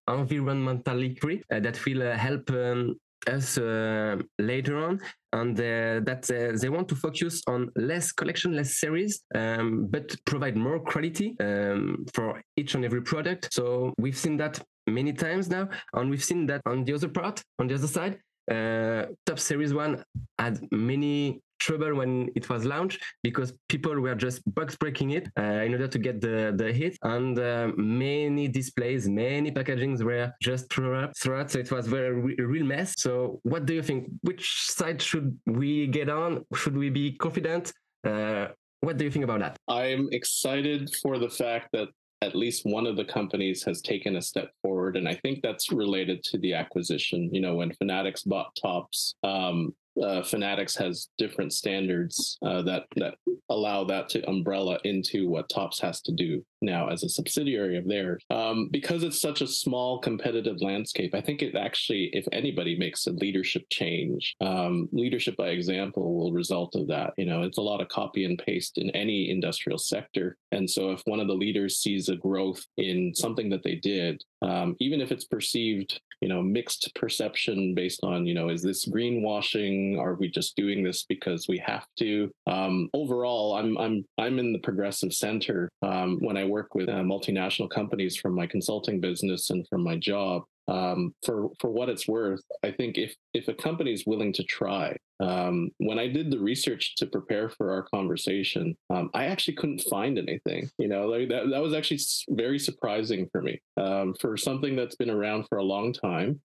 [0.07, 2.95] environmentally free, that will uh, help um,
[3.27, 4.99] us uh, later on.
[5.31, 10.15] And uh, that uh, they want to focus on less collection less series um, but
[10.25, 13.51] provide more quality um, for each and every product.
[13.51, 17.41] So we've seen that many times now and we've seen that on the other part
[17.59, 18.19] on the other side
[18.51, 20.03] uh, top series one
[20.37, 25.65] had many trouble when it was launched because people were just box breaking it uh,
[25.65, 26.97] in order to get the, the hit.
[27.03, 31.51] And uh, many displays, many packagings were just thrown throughout.
[31.51, 32.89] So it was very a real mess.
[32.97, 34.09] So what do you think?
[34.21, 34.45] Which
[34.77, 36.45] side should we get on?
[36.55, 37.71] Should we be confident?
[38.03, 38.47] Uh,
[38.81, 39.55] what do you think about that?
[39.67, 41.87] I'm excited for the fact that
[42.21, 45.71] at least one of the companies has taken a step forward, and I think that's
[45.71, 47.29] related to the acquisition.
[47.33, 53.15] You know, when Fanatics bought Tops, um, uh, Fanatics has different standards uh, that that
[53.49, 57.87] allow that to umbrella into what Tops has to do now as a subsidiary of
[57.87, 58.23] theirs.
[58.29, 63.05] Um, because it's such a small competitive landscape, I think it actually, if anybody makes
[63.05, 67.13] a leadership change, um, leadership by example will result of that.
[67.17, 70.37] You know, it's a lot of copy and paste in any industrial sector.
[70.51, 74.23] And so if one of the leaders sees a growth in something that they did,
[74.43, 78.85] um, even if it's perceived, you know, mixed perception based on, you know, is this
[78.85, 79.97] greenwashing?
[79.97, 82.29] Are we just doing this because we have to?
[82.45, 87.03] Um, overall, I'm I'm I'm in the progressive center um, when I work with uh,
[87.03, 90.43] multinational companies from my consulting business and from my job.
[90.69, 94.43] Um, for for what it's worth, I think if if a company is willing to
[94.43, 99.55] try, um, when I did the research to prepare for our conversation, um, I actually
[99.55, 100.69] couldn't find anything.
[100.77, 101.99] You know, like that that was actually
[102.29, 103.61] very surprising for me.
[103.75, 106.41] Um, for something that's been around for a long time,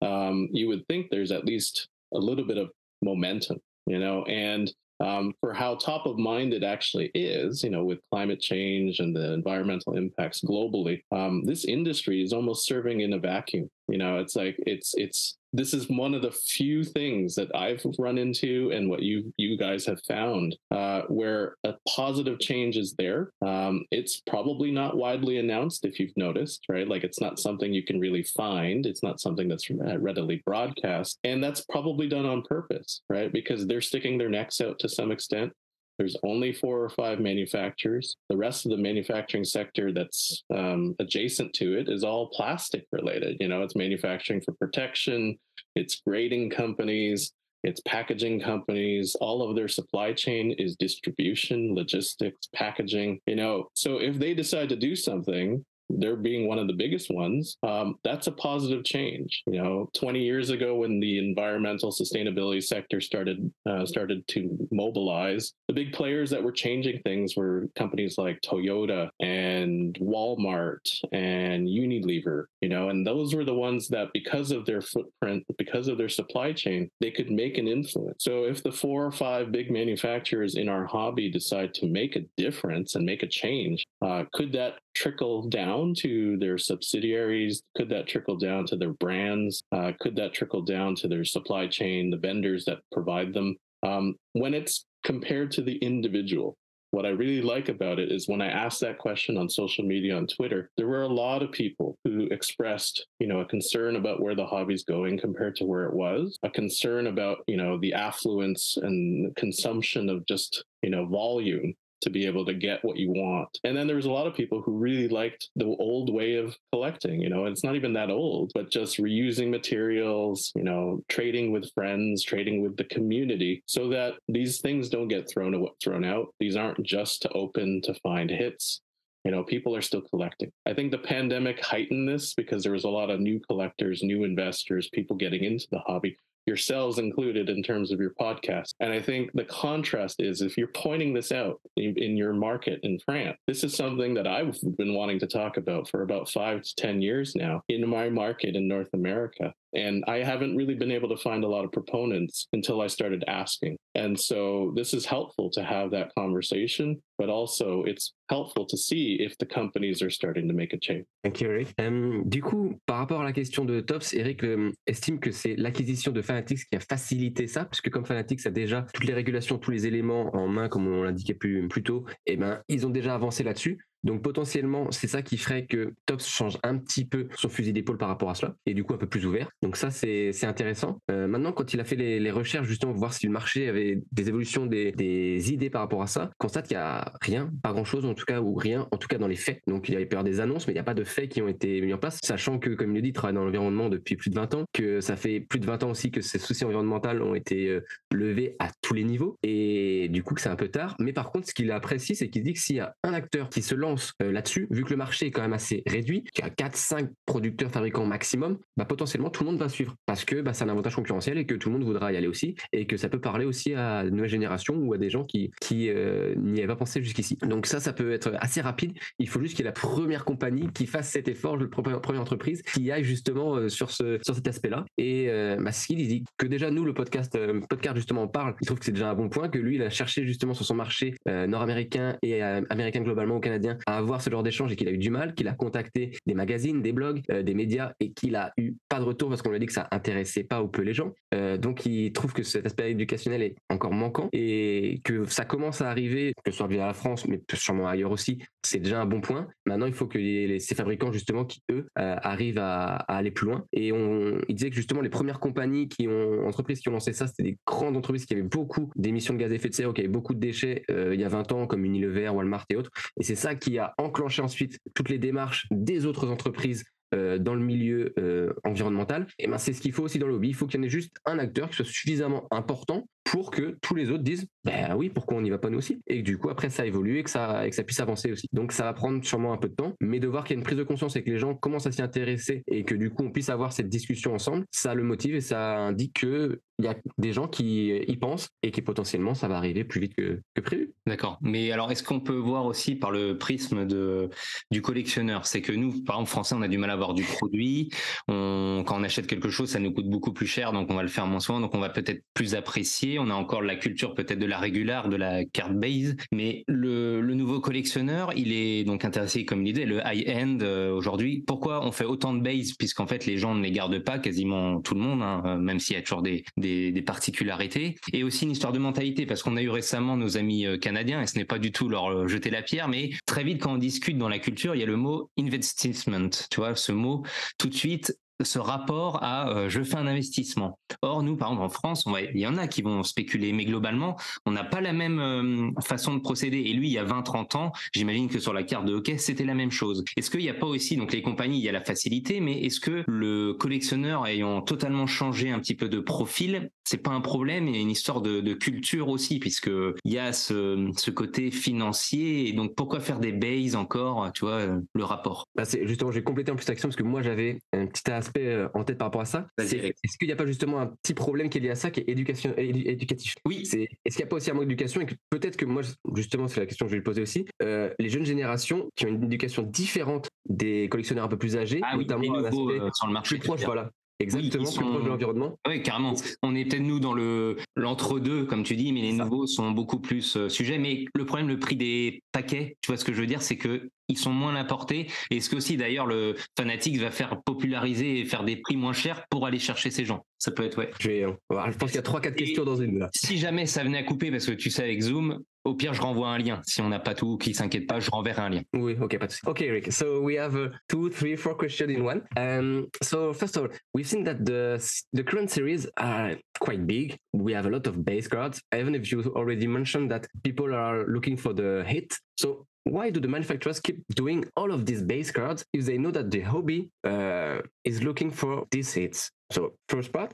[0.00, 2.70] um, you would think there's at least a little bit of
[3.00, 3.58] momentum.
[3.86, 7.98] You know, and um, for how top of mind it actually is, you know, with
[8.10, 13.18] climate change and the environmental impacts globally, um, this industry is almost serving in a
[13.18, 13.68] vacuum.
[13.88, 17.84] You know, it's like it's it's this is one of the few things that I've
[17.98, 22.94] run into and what you you guys have found uh, where a positive change is
[22.94, 23.32] there.
[23.44, 26.88] Um, it's probably not widely announced if you've noticed, right?
[26.88, 28.86] Like it's not something you can really find.
[28.86, 33.32] It's not something that's readily broadcast, and that's probably done on purpose, right?
[33.32, 35.52] Because they're sticking their necks out to some extent.
[36.02, 38.16] There's only four or five manufacturers.
[38.28, 43.36] The rest of the manufacturing sector that's um, adjacent to it is all plastic related.
[43.38, 45.38] You know, it's manufacturing for protection,
[45.76, 47.30] it's grading companies,
[47.62, 49.14] it's packaging companies.
[49.20, 53.20] All of their supply chain is distribution, logistics, packaging.
[53.28, 55.64] You know, so if they decide to do something,
[55.98, 59.42] they're being one of the biggest ones, um, that's a positive change.
[59.46, 65.52] You know, 20 years ago, when the environmental sustainability sector started uh, started to mobilize,
[65.68, 70.80] the big players that were changing things were companies like Toyota and Walmart
[71.12, 72.44] and Unilever.
[72.60, 76.08] You know, and those were the ones that, because of their footprint, because of their
[76.08, 78.24] supply chain, they could make an influence.
[78.24, 82.24] So if the four or five big manufacturers in our hobby decide to make a
[82.36, 87.62] difference and make a change, uh, could that trickle down to their subsidiaries?
[87.76, 89.62] Could that trickle down to their brands?
[89.72, 93.56] Uh, could that trickle down to their supply chain, the vendors that provide them?
[93.82, 96.56] Um, when it's compared to the individual,
[96.92, 100.14] what I really like about it is when I asked that question on social media
[100.14, 104.20] on Twitter, there were a lot of people who expressed, you know, a concern about
[104.20, 107.94] where the hobby's going compared to where it was, a concern about, you know, the
[107.94, 113.10] affluence and consumption of just, you know, volume to be able to get what you
[113.10, 113.48] want.
[113.64, 116.56] And then there was a lot of people who really liked the old way of
[116.72, 121.52] collecting, you know, it's not even that old, but just reusing materials, you know, trading
[121.52, 126.28] with friends, trading with the community so that these things don't get thrown thrown out.
[126.40, 128.80] These aren't just to open to find hits.
[129.24, 130.50] You know, people are still collecting.
[130.66, 134.24] I think the pandemic heightened this because there was a lot of new collectors, new
[134.24, 138.74] investors, people getting into the hobby yourselves included in terms of your podcast.
[138.80, 142.80] And I think the contrast is if you're pointing this out in, in, your market
[142.82, 146.62] in France, this is something that I've been wanting to talk about for about five
[146.62, 149.52] to 10 years now in my market in North America.
[149.74, 153.24] And I haven't really been able to find a lot of proponents until I started
[153.26, 153.76] asking.
[153.94, 159.18] And so this is helpful to have that conversation, but also it's helpful to see
[159.20, 161.04] if the companies are starting to make a change.
[161.22, 161.74] Thank you, Eric.
[161.78, 165.56] Um, du coup, par rapport à la question de Tops, Eric um, estime que c'est
[165.56, 169.58] l'acquisition de Fanatics qui a facilité ça, puisque comme Fanatics a déjà toutes les régulations,
[169.58, 172.90] tous les éléments en main, comme on l'indiquait plus, plus tôt, eh ben, ils ont
[172.90, 173.84] déjà avancé là-dessus.
[174.04, 177.98] Donc potentiellement, c'est ça qui ferait que Tops change un petit peu son fusil d'épaule
[177.98, 179.50] par rapport à cela, et du coup un peu plus ouvert.
[179.62, 181.00] Donc ça, c'est intéressant.
[181.10, 184.02] Euh, maintenant, quand il a fait les, recherches, justement, pour voir si le marché avait
[184.10, 188.04] des évolutions, des, idées par rapport à ça, constate qu'il n'y a rien, pas grand-chose
[188.04, 189.60] en tout cas, ou rien, en tout cas dans les faits.
[189.66, 191.42] Donc il y avait peur des annonces, mais il n'y a pas de faits qui
[191.42, 193.88] ont été mis en place, sachant que, comme il le dit, il travaille dans l'environnement
[193.88, 196.38] depuis plus de 20 ans, que ça fait plus de 20 ans aussi que ces
[196.38, 200.48] soucis environnementaux ont été euh, levés à tous les niveaux, et du coup que c'est
[200.48, 200.96] un peu tard.
[200.98, 203.48] Mais par contre, ce qu'il apprécie, c'est qu'il dit que s'il y a un acteur
[203.48, 203.91] qui se lance
[204.22, 207.08] euh, là-dessus, vu que le marché est quand même assez réduit, qu'il y a 4-5
[207.26, 210.68] producteurs fabricants maximum, bah, potentiellement tout le monde va suivre parce que bah, c'est un
[210.68, 213.20] avantage concurrentiel et que tout le monde voudra y aller aussi et que ça peut
[213.20, 216.68] parler aussi à une nouvelle génération ou à des gens qui, qui euh, n'y avaient
[216.68, 217.38] pas pensé jusqu'ici.
[217.42, 218.92] Donc ça, ça peut être assez rapide.
[219.18, 222.20] Il faut juste qu'il y ait la première compagnie qui fasse cet effort, la première
[222.20, 224.84] entreprise qui aille justement euh, sur, ce, sur cet aspect-là.
[224.98, 228.66] Et euh, bah, il dit que déjà nous, le podcast, podcast justement, on parle, il
[228.66, 230.74] trouve que c'est déjà un bon point, que lui, il a cherché justement sur son
[230.74, 234.92] marché nord-américain et américain globalement ou canadien à avoir ce genre d'échange et qu'il a
[234.92, 238.52] eu du mal, qu'il a contacté des magazines, des blogs, des médias et qu'il a
[238.56, 240.82] eu pas de retour parce qu'on lui a dit que ça intéressait pas ou peu
[240.82, 241.12] les gens.
[241.58, 245.90] donc il trouve que cet aspect éducationnel est encore manquant et que ça commence à
[245.90, 249.20] arriver, que ce soit via la France, mais sûrement ailleurs aussi, c'est déjà un bon
[249.20, 249.48] point.
[249.66, 250.18] Maintenant, il faut que
[250.58, 253.64] ces fabricants, justement, qui eux, euh, arrivent à, aller plus loin.
[253.72, 257.12] Et on, il disait que justement, les premières compagnies qui ont, entreprises qui ont lancé
[257.12, 259.92] ça, c'était des grandes entreprises qui avaient beaucoup d'émissions de gaz à effet de serre,
[259.92, 262.76] qui avaient beaucoup de déchets euh, il y a 20 ans, comme Unilever, Walmart et
[262.76, 262.90] autres.
[263.18, 267.54] Et c'est ça qui a enclenché ensuite toutes les démarches des autres entreprises euh, dans
[267.54, 270.48] le milieu euh, environnemental, et ben c'est ce qu'il faut aussi dans le lobby.
[270.48, 273.78] Il faut qu'il y en ait juste un acteur qui soit suffisamment important pour que
[273.80, 276.02] tous les autres disent ben oui pourquoi on n'y va pas nous aussi?
[276.06, 278.46] Et que du coup après ça évolue et que ça puisse avancer aussi.
[278.52, 280.60] Donc ça va prendre sûrement un peu de temps mais de voir qu'il y a
[280.60, 283.08] une prise de conscience et que les gens commencent à s'y intéresser et que du
[283.08, 286.86] coup on puisse avoir cette discussion ensemble ça le motive et ça indique que il
[286.86, 290.14] y a des gens qui y pensent et qui potentiellement ça va arriver plus vite
[290.16, 290.92] que, prévu.
[291.06, 291.38] D'accord.
[291.40, 294.30] Mais alors est-ce qu'on peut voir aussi par le prisme de
[294.70, 297.22] du collectionneur, c'est que nous par exemple français on a du mal à avoir du
[297.22, 297.90] produit,
[298.26, 301.08] quand on achète quelque chose ça nous coûte beaucoup plus cher donc on va le
[301.08, 304.38] faire moins souvent donc on va peut-être plus apprécier on a encore la culture peut-être
[304.38, 309.44] de la régulière, de la carte base, mais le, nouveau collectionneur, il est donc intéressé,
[309.44, 311.42] comme disait, le high-end euh, aujourd'hui.
[311.46, 312.72] Pourquoi on fait autant de base?
[312.74, 315.80] Puisqu'en fait, les gens ne les gardent pas, quasiment tout le monde, hein, euh, même
[315.80, 317.96] s'il y a toujours des, des, des, particularités.
[318.12, 321.22] Et aussi une histoire de mentalité, parce qu'on a eu récemment nos amis euh, canadiens,
[321.22, 323.78] et ce n'est pas du tout leur jeter la pierre, mais très vite, quand on
[323.78, 326.28] discute dans la culture, il y a le mot investissement.
[326.50, 327.22] Tu vois, ce mot,
[327.58, 330.78] tout de suite, ce rapport à euh, je fais un investissement.
[331.02, 334.16] Or, nous, par exemple, en France, il y en a qui vont spéculer, mais globalement,
[334.46, 336.58] on n'a pas la même euh, façon de procéder.
[336.58, 339.44] Et lui, il y a 20-30 ans, j'imagine que sur la carte de hockey, c'était
[339.44, 340.04] la même chose.
[340.16, 342.60] Est-ce qu'il n'y a pas aussi, donc les compagnies, il y a la facilité, mais
[342.62, 347.20] est-ce que le collectionneur ayant totalement changé un petit peu de profil, c'est pas un
[347.20, 349.70] problème et une histoire de, culture aussi, puisque
[350.04, 352.48] il y a ce, côté financier.
[352.48, 355.46] Et donc, pourquoi faire des bases encore, tu vois, euh, le rapport?
[355.54, 358.68] Bah Justement, j'ai complété en plus l'action parce que moi, j'avais un petit aspect euh,
[358.74, 359.46] en tête par rapport à ça.
[359.58, 362.00] Est-ce qu'il n'y a pas justement un petit problème qui est lié à ça, qui
[362.00, 363.34] est éducation, éducatif?
[363.44, 363.62] Oui.
[363.62, 365.82] Est-ce qu'il n'y a pas aussi un manque d'éducation et que peut-être que moi,
[366.14, 369.06] justement, c'est la question que je vais lui poser aussi, euh, les jeunes générations qui
[369.06, 372.50] ont une éducation différente des collectionneurs un peu plus âgés, ah notamment
[372.92, 373.90] sur le marché plus proche, voilà.
[374.22, 375.58] Exactement, plus proche de l'environnement.
[375.68, 376.14] Oui, carrément.
[376.42, 380.00] On est peut-être nous dans le l'entre-deux, comme tu dis, mais les nouveaux sont beaucoup
[380.00, 380.78] plus sujets.
[380.78, 383.56] Mais le problème, le prix des paquets, tu vois ce que je veux dire, c'est
[383.56, 385.06] que ils sont moins à portée.
[385.30, 388.92] Et est-ce que aussi d'ailleurs le Fanatics va faire populariser et faire des prix moins
[388.92, 390.90] chers pour aller chercher ces gens Ça peut être ouais.
[391.00, 393.10] Je, vais, je pense qu'il y a trois quatre questions dans une là.
[393.14, 396.00] Si jamais ça venait à couper, parce que tu sais avec Zoom, au pire je
[396.00, 396.60] renvoie un lien.
[396.66, 398.62] Si on n'a pas tout, qui s'inquiète pas, je renverrai un lien.
[398.74, 399.42] Oui, ok, pas de souci.
[399.46, 399.92] Ok, Rick.
[399.92, 402.22] So we have uh, two, three, four questions in one.
[402.36, 404.78] Um, so first of all, we've seen that the
[405.12, 407.16] the current series are quite big.
[407.32, 408.60] We have a lot of base cards.
[408.74, 412.12] Even if you already mentioned that people are looking for the hit.
[412.38, 416.10] So why do the manufacturers keep doing all of these base cards if they know
[416.10, 419.30] that the hobby uh, is looking for these hits?
[419.52, 420.32] So first part,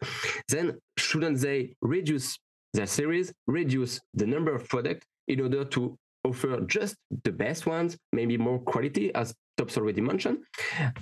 [0.49, 2.39] then shouldn't they reduce
[2.73, 7.97] their series, reduce the number of products in order to offer just the best ones,
[8.13, 10.39] maybe more quality, as Tops already mentioned?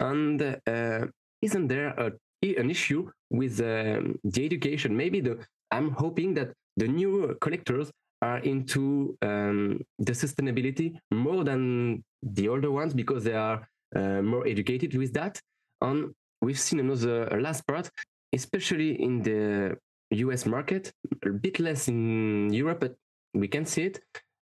[0.01, 1.07] And uh,
[1.43, 2.13] isn't there a,
[2.43, 4.97] an issue with um, the education?
[4.97, 5.39] Maybe the
[5.71, 7.91] I'm hoping that the new collectors
[8.23, 14.47] are into um, the sustainability more than the older ones because they are uh, more
[14.47, 15.41] educated with that.
[15.81, 17.91] And we've seen another last part,
[18.33, 19.77] especially in the
[20.11, 20.93] US market,
[21.25, 22.95] a bit less in Europe, but
[23.37, 24.01] we can see it.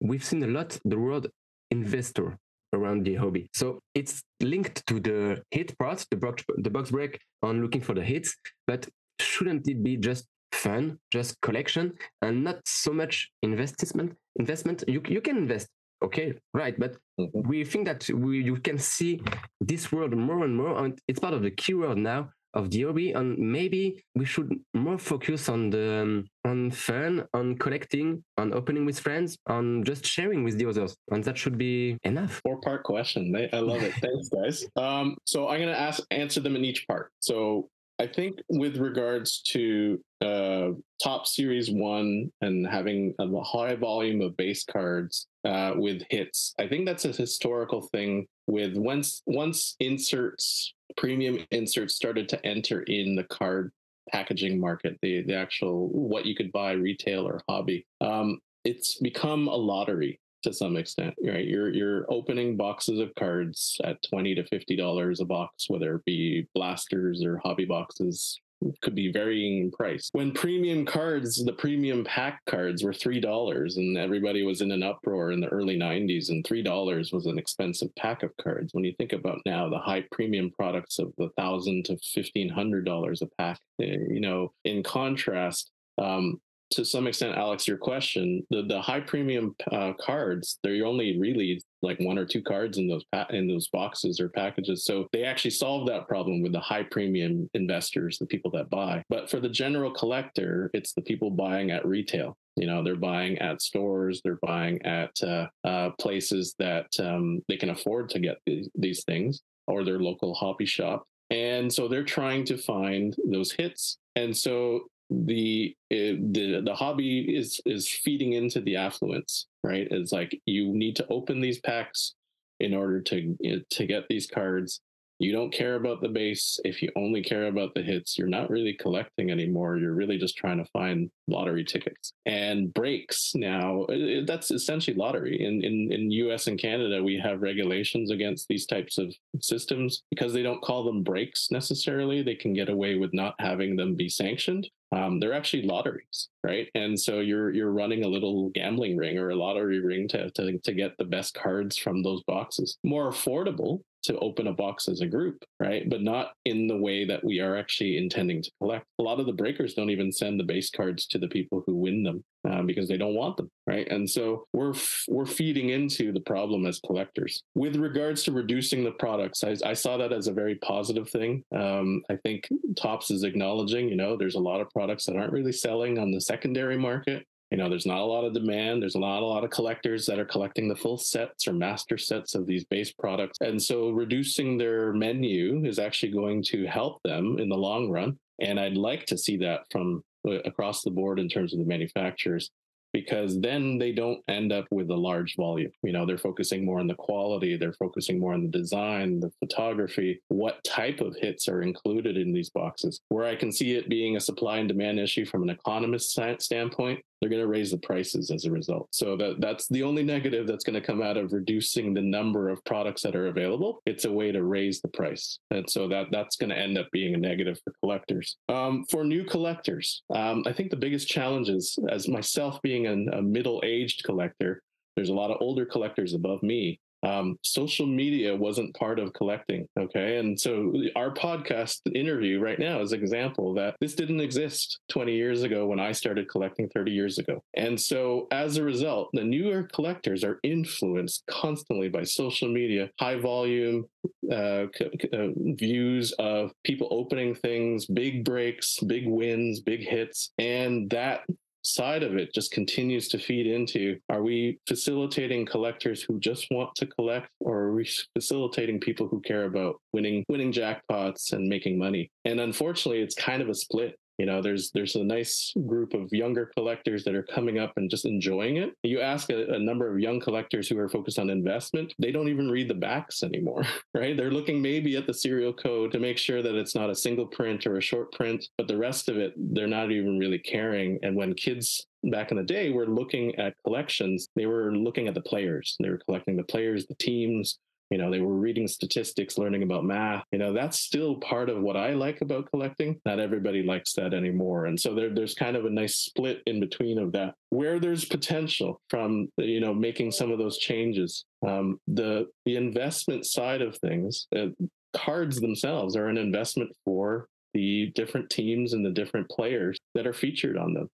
[0.02, 1.28] We've seen a lot the word
[1.71, 2.38] investor
[2.73, 3.50] around the hobby.
[3.54, 7.93] So it's linked to the hit part, the box, the box break on looking for
[7.93, 8.88] the hits, but
[9.19, 14.13] shouldn't it be just fun, just collection, and not so much investment.
[14.39, 15.67] Investment, you you can invest,
[16.04, 16.78] okay, right?
[16.78, 17.47] But mm-hmm.
[17.47, 19.21] we think that we you can see
[19.62, 23.12] this world more and more, and it's part of the keyword now of the hobby.
[23.12, 28.86] And maybe we should more focus on the um, on fun, on collecting, on opening
[28.86, 32.41] with friends, on just sharing with the others, and that should be enough.
[32.43, 33.36] Four part question.
[33.54, 33.93] I love it.
[34.04, 34.65] Thanks, guys.
[34.76, 37.12] Um, so I'm gonna ask answer them in each part.
[37.20, 40.70] So I think with regards to uh,
[41.04, 46.68] top series one and having a high volume of base cards uh, with hits, I
[46.68, 48.28] think that's a historical thing.
[48.46, 53.72] With once once inserts, premium inserts started to enter in the card
[54.12, 57.86] packaging market, the the actual what you could buy retail or hobby.
[58.00, 61.46] Um, it's become a lottery to some extent, right?
[61.46, 66.06] You're you're opening boxes of cards at twenty to fifty dollars a box, whether it
[66.06, 68.40] be blasters or hobby boxes,
[68.82, 70.10] could be varying in price.
[70.14, 74.84] When premium cards, the premium pack cards were three dollars, and everybody was in an
[74.84, 76.30] uproar in the early '90s.
[76.30, 78.74] And three dollars was an expensive pack of cards.
[78.74, 82.86] When you think about now, the high premium products of the thousand to fifteen hundred
[82.86, 86.40] dollars a pack, eh, you know, in contrast, um,
[86.72, 91.61] to some extent, Alex, your question, the, the high premium uh, cards, they're only really
[91.82, 94.86] like one or two cards in those pa- in those boxes or packages.
[94.86, 99.03] So they actually solve that problem with the high premium investors, the people that buy.
[99.09, 102.36] But for the general collector, it's the people buying at retail.
[102.55, 107.57] You know, they're buying at stores, they're buying at uh, uh, places that um, they
[107.57, 111.05] can afford to get these, these things, or their local hobby shop.
[111.30, 113.97] And so they're trying to find those hits.
[114.15, 119.88] And so the eh, the the hobby is is feeding into the affluence right?
[119.91, 122.16] It's like you need to open these packs
[122.60, 124.82] in order to eh, to get these cards.
[125.20, 126.60] You don't care about the base.
[126.64, 129.78] If you only care about the hits you're not really collecting anymore.
[129.78, 132.12] You're really just trying to find lottery tickets.
[132.28, 135.43] And breaks now eh, that's essentially lottery.
[135.43, 140.03] In, in in us and canada we have regulations against these types of systems.
[140.12, 143.95] Because they don't call them breaks necessarily they can get away with not having them
[143.95, 146.70] be sanctioned um, they're actually lotteries, right?
[146.76, 150.58] And so you're you're running a little gambling ring or a lottery ring to, to
[150.60, 152.78] to get the best cards from those boxes.
[152.84, 155.90] More affordable to open a box as a group, right?
[155.90, 158.86] But not in the way that we are actually intending to collect.
[159.00, 161.76] A lot of the breakers don't even send the base cards to the people who
[161.76, 163.88] win them uh, because they don't want them, right?
[163.89, 167.41] And so we're f- we're feeding into the problem as collectors.
[167.56, 171.43] With regards to reducing the products, I, I saw that as a very positive thing.
[171.56, 175.34] Um, I think Tops is acknowledging, you know, there's a lot of products that aren't
[175.34, 178.95] really selling on the secondary market you know there's not a lot of demand there's
[178.95, 182.45] not a lot of collectors that are collecting the full sets or master sets of
[182.45, 187.48] these base products and so reducing their menu is actually going to help them in
[187.48, 191.53] the long run and i'd like to see that from across the board in terms
[191.53, 192.51] of the manufacturers
[192.93, 195.71] because then they don't end up with a large volume.
[195.84, 199.32] You know, they're focusing more on the quality, they're focusing more on the design, the
[199.39, 203.01] photography, what type of hits are included in these boxes.
[203.09, 206.99] Where I can see it being a supply and demand issue from an economist standpoint,
[207.20, 208.88] they're going to raise the prices as a result.
[208.91, 212.49] So that that's the only negative that's going to come out of reducing the number
[212.49, 213.82] of products that are available.
[213.86, 216.88] It's a way to raise the price, and so that that's going to end up
[216.91, 218.38] being a negative for collectors.
[218.49, 223.09] Um, for new collectors, um, I think the biggest challenge is, as myself being an,
[223.13, 224.61] a middle-aged collector,
[224.95, 229.68] there's a lot of older collectors above me um, social media wasn't part of collecting.
[229.80, 230.18] Okay.
[230.18, 235.14] And so our podcast interview right now is an example that this didn't exist 20
[235.14, 237.41] years ago when I started collecting 30 years ago.
[237.56, 243.20] And so as a result, the newer collectors are influenced constantly by social media, high
[243.20, 243.86] volume
[244.32, 244.66] uh,
[245.14, 250.32] uh, views of people opening things, big breaks, big wins, big hits.
[250.38, 251.22] And that
[251.64, 256.74] side of it just continues to feed into are we facilitating collectors who just want
[256.76, 261.78] to collect or are we facilitating people who care about winning winning jackpots and making
[261.78, 262.10] money?
[262.26, 266.11] And unfortunately it's kind of a split you know there's there's a nice group of
[266.11, 268.74] younger collectors that are coming up and just enjoying it.
[268.84, 272.30] You ask a, a, number of young collectors who are focused on investment they don't
[272.30, 274.15] even read the backs anymore right?
[274.15, 277.28] They're looking maybe at the serial code to make sure that it's not a single
[277.28, 280.99] print or a short print but the rest of it they're not even really caring.
[281.03, 285.13] And when kids back in the day were looking at collections they were looking at
[285.13, 285.76] the players.
[285.82, 287.59] They were collecting the players the teams
[287.90, 291.62] you know they were reading statistics learning about math you know that's still part of
[291.62, 293.00] what i like about collecting.
[293.06, 294.66] Not everybody likes that anymore.
[294.66, 297.36] And so there, there's kind of a nice split in between of that.
[297.50, 303.26] Where there's potential from you know making some of those changes um, the the investment
[303.26, 304.48] side of things uh,
[304.96, 310.14] cards themselves are an investment for the different teams and the different players that are
[310.14, 310.90] featured on them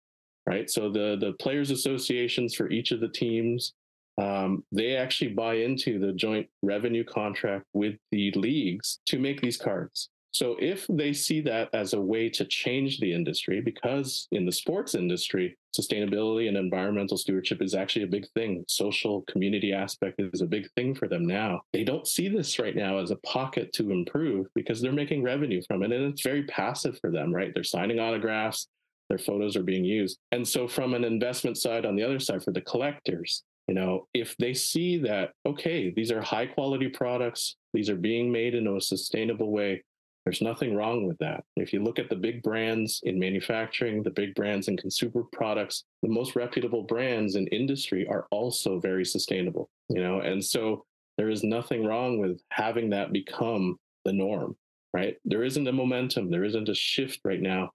[0.44, 0.68] right?
[0.68, 3.74] So the the players associations for each of the teams
[4.18, 9.56] um, they actually buy into the joint revenue contract with the leagues to make these
[9.56, 10.10] cards.
[10.32, 14.52] So if they see that as a way to change the industry, because in the
[14.52, 18.64] sports industry, sustainability and environmental stewardship is actually a big thing.
[18.66, 21.60] Social community aspect is a big thing for them now.
[21.74, 25.60] They don't see this right now as a pocket to improve because they're making revenue
[25.68, 25.92] from it.
[25.92, 27.52] And it's very passive for them, right?
[27.52, 28.68] They're signing autographs,
[29.10, 30.18] their photos are being used.
[30.30, 34.06] And so from an investment side on the other side for the collectors, you know,
[34.12, 38.66] if they see that, okay, these are high quality products, these are being made in
[38.66, 39.82] a sustainable way,
[40.24, 41.42] there's nothing wrong with that.
[41.56, 45.84] If you look at the big brands in manufacturing, the big brands in consumer products,
[46.02, 50.84] the most reputable brands in industry are also very sustainable, you know, and so
[51.18, 54.56] there is nothing wrong with having that become the norm,
[54.94, 55.16] right?
[55.24, 57.70] There isn't a momentum, there isn't a shift right now.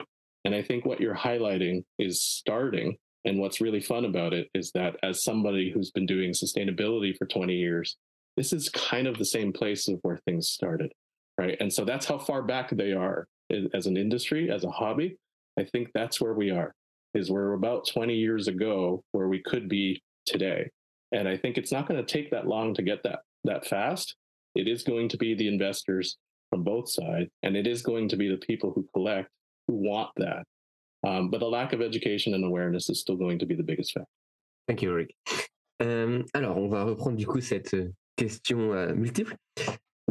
[0.46, 2.98] And I think what you're highlighting is starting.
[3.28, 7.28] And what's really fun about it is that as somebody who's been doing sustainability for
[7.28, 7.98] 20 years,
[8.36, 10.92] this is kind of the same place of where things started
[11.38, 11.58] right?
[11.60, 13.28] And so that's how far back they are
[13.74, 15.18] as an industry, as a hobby.
[15.58, 16.74] I think that's where we are.
[17.14, 20.70] Is we're about 20 years ago where we could be today.
[21.12, 24.16] And I think it's not going to take that long to get that that fast.
[24.56, 26.18] It is going to be the investors
[26.50, 29.30] from both sides, and it is going to be the people who collect
[29.68, 30.44] who want that.
[31.04, 33.94] Um, but the lack of education and awareness is still going to be the biggest
[33.94, 34.10] factor.
[34.68, 35.08] Thank you.
[35.82, 37.76] Euh, alors, on va reprendre du coup cette
[38.16, 39.36] question euh, multiple.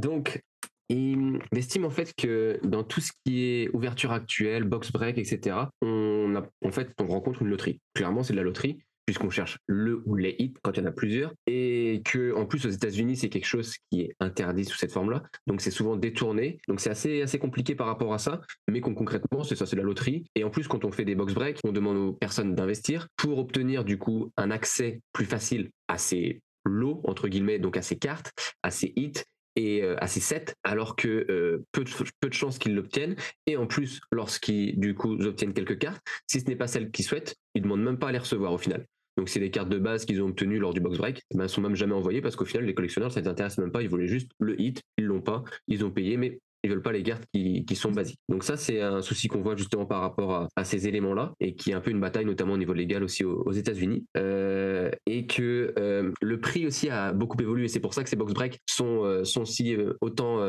[0.01, 0.41] Donc,
[0.89, 5.57] il estime en fait que dans tout ce qui est ouverture actuelle, box break, etc.,
[5.83, 7.81] on a, en fait, on rencontre une loterie.
[7.95, 10.87] Clairement, c'est de la loterie puisqu'on cherche le ou les hits quand il y en
[10.87, 14.77] a plusieurs, et que en plus aux États-Unis c'est quelque chose qui est interdit sous
[14.77, 18.41] cette forme-là, donc c'est souvent détourné, donc c'est assez assez compliqué par rapport à ça,
[18.71, 21.35] mais concrètement c'est ça, c'est la loterie, et en plus quand on fait des box
[21.35, 25.99] break, on demande aux personnes d'investir pour obtenir du coup un accès plus facile à
[25.99, 28.33] ces lots entre guillemets, donc à ces cartes,
[28.63, 29.23] à ces hits,
[29.57, 33.17] et euh, à ses 7, alors que euh, peu, de, chances qu'ils l'obtiennent.
[33.47, 37.07] Et en plus, lorsqu'ils du coup obtiennent quelques cartes, si ce n'est pas celle qu'ils
[37.07, 38.87] souhaitent, ils demandent même pas à les recevoir au final.
[39.17, 41.49] Donc c'est les cartes de base qu'ils ont obtenues lors du box break, ben, elles
[41.49, 43.83] sont même jamais envoyées parce qu'au final les collectionneurs ça ne les intéresse même pas,
[43.83, 46.93] ils voulaient juste le hit, ils l'ont pas, ils ont payé mais ils veulent pas
[46.93, 48.19] les cartes qui, qui sont basiques.
[48.29, 51.71] Donc ça, c'est un souci qu'on voit justement par rapport à, ces éléments-là et qui
[51.71, 54.05] est un peu une bataille, notamment au niveau légal aussi aux, États-Unis.
[54.17, 57.69] Euh, et que euh, le prix aussi a beaucoup évolué.
[57.69, 60.41] C'est pour ça que ces box breaks sont, euh, sont si autant,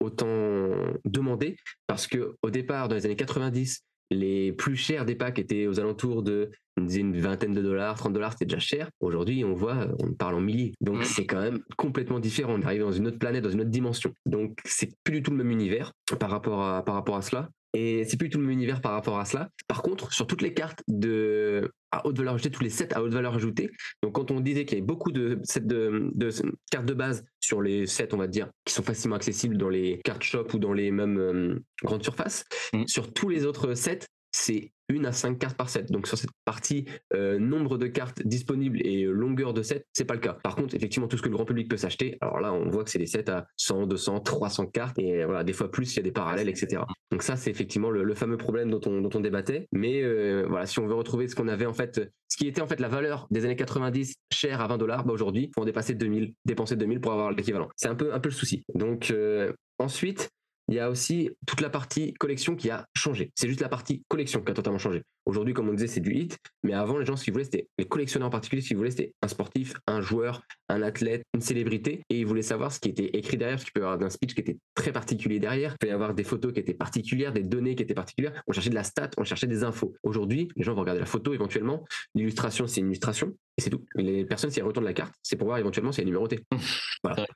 [0.00, 0.70] autant
[1.04, 1.56] demandés
[1.86, 5.80] parce que au départ, dans les années 90, les plus chers des packs étaient aux
[5.80, 8.88] alentours de une vingtaine de dollars, 30 dollars, c'était déjà cher.
[9.00, 10.72] Aujourd'hui, on voit, on parle en milliers.
[10.80, 12.54] Donc, c'est quand même complètement différent.
[12.54, 14.12] On est arrivé dans une autre planète, dans une autre dimension.
[14.26, 17.50] Donc, c'est plus du tout le même univers par rapport à, par rapport à cela.
[17.74, 19.48] Et c'est plus tout le même univers par rapport à cela.
[19.66, 23.02] Par contre, sur toutes les cartes de, à haute valeur ajoutée, tous les sets à
[23.02, 23.70] haute valeur ajoutée,
[24.02, 26.30] donc quand on disait qu'il y avait beaucoup de sets de, de
[26.70, 30.00] cartes de base sur les sets, on va dire, qui sont facilement accessibles dans les
[30.04, 32.86] cartes shop ou dans les mêmes euh, grandes surfaces, Mm.
[32.86, 35.90] sur tous les autres sets, c'est une à cinq cartes par set.
[35.90, 40.04] Donc sur cette partie euh, nombre de cartes disponibles et euh, longueur de set, c'est
[40.04, 40.34] pas le cas.
[40.42, 42.84] Par contre, effectivement, tout ce que le grand public peut s'acheter, alors là, on voit
[42.84, 45.96] que c'est des sets à 100, 200, 300 cartes et voilà, des fois plus, il
[45.96, 46.82] y a des parallèles, etc.
[47.10, 49.68] Donc ça, c'est effectivement le, fameux problème dont on, dont on débattait.
[49.72, 52.60] Mais euh, voilà, si on veut retrouver ce qu'on avait en fait, ce qui était
[52.60, 55.64] en fait la valeur des années 90 cher à 20 dollars, bah aujourd'hui, faut en
[55.64, 57.68] dépasser 2000, dépenser 2000 pour avoir l'équivalent.
[57.76, 58.64] C'est un peu un peu le souci.
[58.74, 60.30] Donc euh, ensuite,
[60.72, 63.30] il y a aussi toute la partie collection qui a changé.
[63.34, 65.02] C'est juste la partie collection qui a totalement changé.
[65.26, 67.68] Aujourd'hui, comme on disait, c'est du hit, mais avant, les gens, ce qu'ils voulaient, c'était
[67.78, 71.42] les collectionneurs en particulier, ce qu'ils voulaient, c'était un sportif, un joueur, un athlète, une
[71.42, 74.02] célébrité, et ils voulaient savoir ce qui était écrit derrière, parce qu'il peut y avoir
[74.02, 76.72] un speech qui était très particulier derrière, il peut y avoir des photos qui étaient
[76.72, 78.42] particulières, des données qui étaient particulières.
[78.46, 79.92] On cherchait de la stat, on cherchait des infos.
[80.02, 83.84] Aujourd'hui, les gens vont regarder la photo éventuellement, l'illustration, c'est une illustration, et c'est tout.
[83.94, 86.40] Les personnes, si elles retournent la carte, c'est pour voir éventuellement si elle est numérotée.
[87.04, 87.26] Voilà.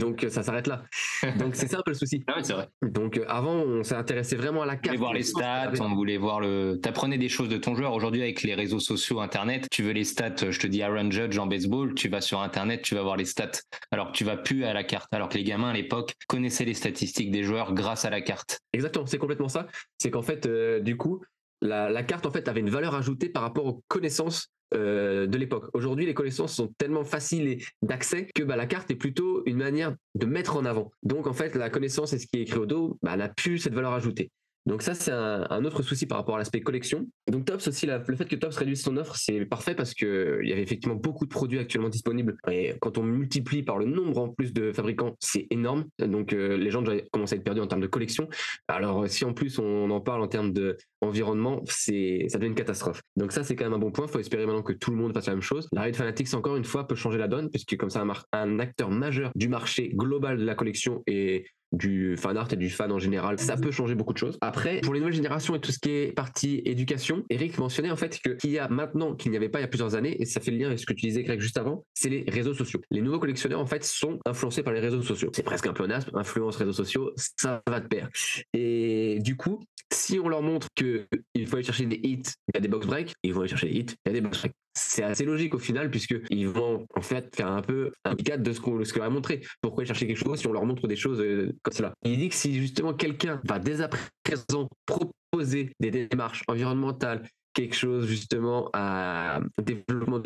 [0.00, 0.82] Donc euh, ça s'arrête là.
[1.38, 2.24] Donc c'est ça un peu le souci.
[2.26, 2.68] Ah ouais, c'est vrai.
[2.82, 4.86] Donc euh, avant, on s'est intéressé vraiment à la On carte.
[4.86, 6.80] voulait voir les stats, on voulait voir le.
[6.82, 7.92] T'apprenais des choses de ton joueur.
[7.92, 10.50] Aujourd'hui, avec les réseaux sociaux, Internet, tu veux les stats.
[10.50, 13.26] Je te dis Aaron Judge en baseball, tu vas sur Internet, tu vas voir les
[13.26, 13.50] stats.
[13.92, 15.12] Alors que tu vas plus à la carte.
[15.12, 18.60] Alors que les gamins à l'époque connaissaient les statistiques des joueurs grâce à la carte.
[18.72, 19.66] Exactement, c'est complètement ça.
[19.98, 21.20] C'est qu'en fait, euh, du coup,
[21.60, 25.36] la, la carte en fait avait une valeur ajoutée par rapport aux connaissances euh, de
[25.36, 25.68] l'époque.
[25.72, 29.94] Aujourd'hui, les connaissances sont tellement faciles d'accès que bah, la carte est plutôt une manière
[30.14, 30.92] de mettre en avant.
[31.02, 33.58] Donc en fait, la connaissance et ce qui est écrit au dos bah, n'a plus
[33.58, 34.30] cette valeur ajoutée.
[34.66, 37.06] Donc ça, c'est un, autre souci par rapport à l'aspect collection.
[37.28, 40.44] Donc Tops aussi, le fait que Tops réduise son offre, c'est parfait parce que euh,
[40.44, 42.36] y avait effectivement beaucoup de produits actuellement disponibles.
[42.50, 45.86] Et quand on multiplie par le nombre en plus de fabricants, c'est énorme.
[45.98, 48.28] Donc euh, les gens commencent à être perdus en termes de collection.
[48.68, 52.50] Alors, euh, si en plus on en parle en termes de environnement, c'est ça devient
[52.50, 53.00] une catastrophe.
[53.16, 54.06] Donc ça, c'est quand même un bon point.
[54.06, 55.68] Il faut espérer maintenant que tout le monde fasse la même chose.
[55.72, 58.58] La Riot Fanatics, encore une fois, peut changer la donne, puisque comme ça, un, un
[58.58, 62.90] acteur majeur du marché global de la collection et du fan art et du fan
[62.92, 64.38] en général, ça peut changer beaucoup de choses.
[64.40, 67.96] Après, pour les nouvelles générations et tout ce qui est partie éducation, Eric mentionnait en
[67.96, 70.24] fait qu'il y a maintenant qu'il n'y avait pas il y a plusieurs années, et
[70.24, 72.54] ça fait le lien avec ce que tu disais Greg juste avant, c'est les réseaux
[72.54, 72.80] sociaux.
[72.90, 75.30] Les nouveaux collectionneurs en fait sont influencés par les réseaux sociaux.
[75.34, 78.08] C'est presque un peu un aspe, influence réseaux sociaux, ça va de pair.
[78.52, 79.62] Et du coup,
[79.92, 82.68] si on leur montre que il faut aller chercher des hits, il y a des
[82.68, 84.54] box breaks, ils vont aller chercher des hits, il y a des box breaks.
[84.74, 88.44] C'est assez logique au final puisque ils vont en fait faire un peu un cadre
[88.44, 89.42] de ce qu'on leur a montré.
[89.60, 91.92] Pourquoi chercher quelque chose si on leur montre des choses euh, comme cela?
[92.04, 93.90] Il dit que si justement quelqu'un va dès à
[94.22, 100.20] présent proposer des démarches environnementales, quelque chose justement à développement,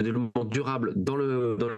[0.45, 1.71] durable dans le, dans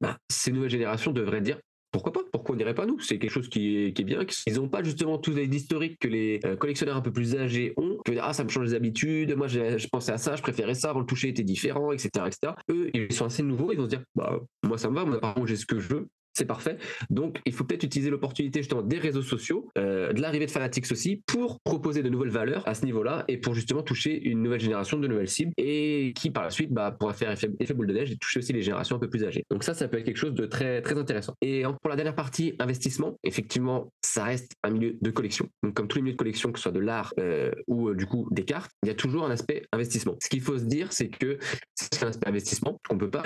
[0.00, 1.58] bah, ces nouvelles générations devraient dire
[1.94, 2.98] pourquoi pas Pourquoi on dirait pas nous?
[2.98, 4.26] C'est quelque chose qui est, qui est bien.
[4.48, 7.72] Ils n'ont pas justement tous les historiques que les euh, collectionneurs un peu plus âgés
[7.76, 7.98] ont.
[8.04, 9.36] Que, ah, ça me change les habitudes.
[9.36, 10.90] Moi, je, je pensais à ça, je préférais ça.
[10.90, 12.54] Avant le toucher était différent, etc., etc.
[12.68, 13.70] Eux, ils sont assez nouveaux.
[13.70, 15.04] Ils vont se dire, bah, moi, ça me va.
[15.04, 16.76] Moi, par contre, j'ai ce que je veux c'est parfait.
[17.10, 20.90] Donc, il faut peut-être utiliser l'opportunité justement des réseaux sociaux, euh, de l'arrivée de Fanatics
[20.90, 24.60] aussi, pour proposer de nouvelles valeurs à ce niveau-là et pour justement toucher une nouvelle
[24.60, 27.94] génération de nouvelles cibles et qui par la suite bah, pourra faire effet, boule de
[27.94, 29.44] neige et toucher aussi les générations un peu plus âgées.
[29.50, 31.34] Donc ça, ça peut être quelque chose de très très intéressant.
[31.40, 35.48] Et pour la dernière partie, investissement, effectivement, ça reste un milieu de collection.
[35.62, 37.94] Donc comme tous les milieux de collection, que ce soit de l'art euh, ou euh,
[37.94, 40.16] du coup des cartes, il y a toujours un aspect investissement.
[40.22, 41.38] Ce qu'il faut se dire, c'est que
[41.74, 43.22] c'est un aspect investissement qu'on peut pas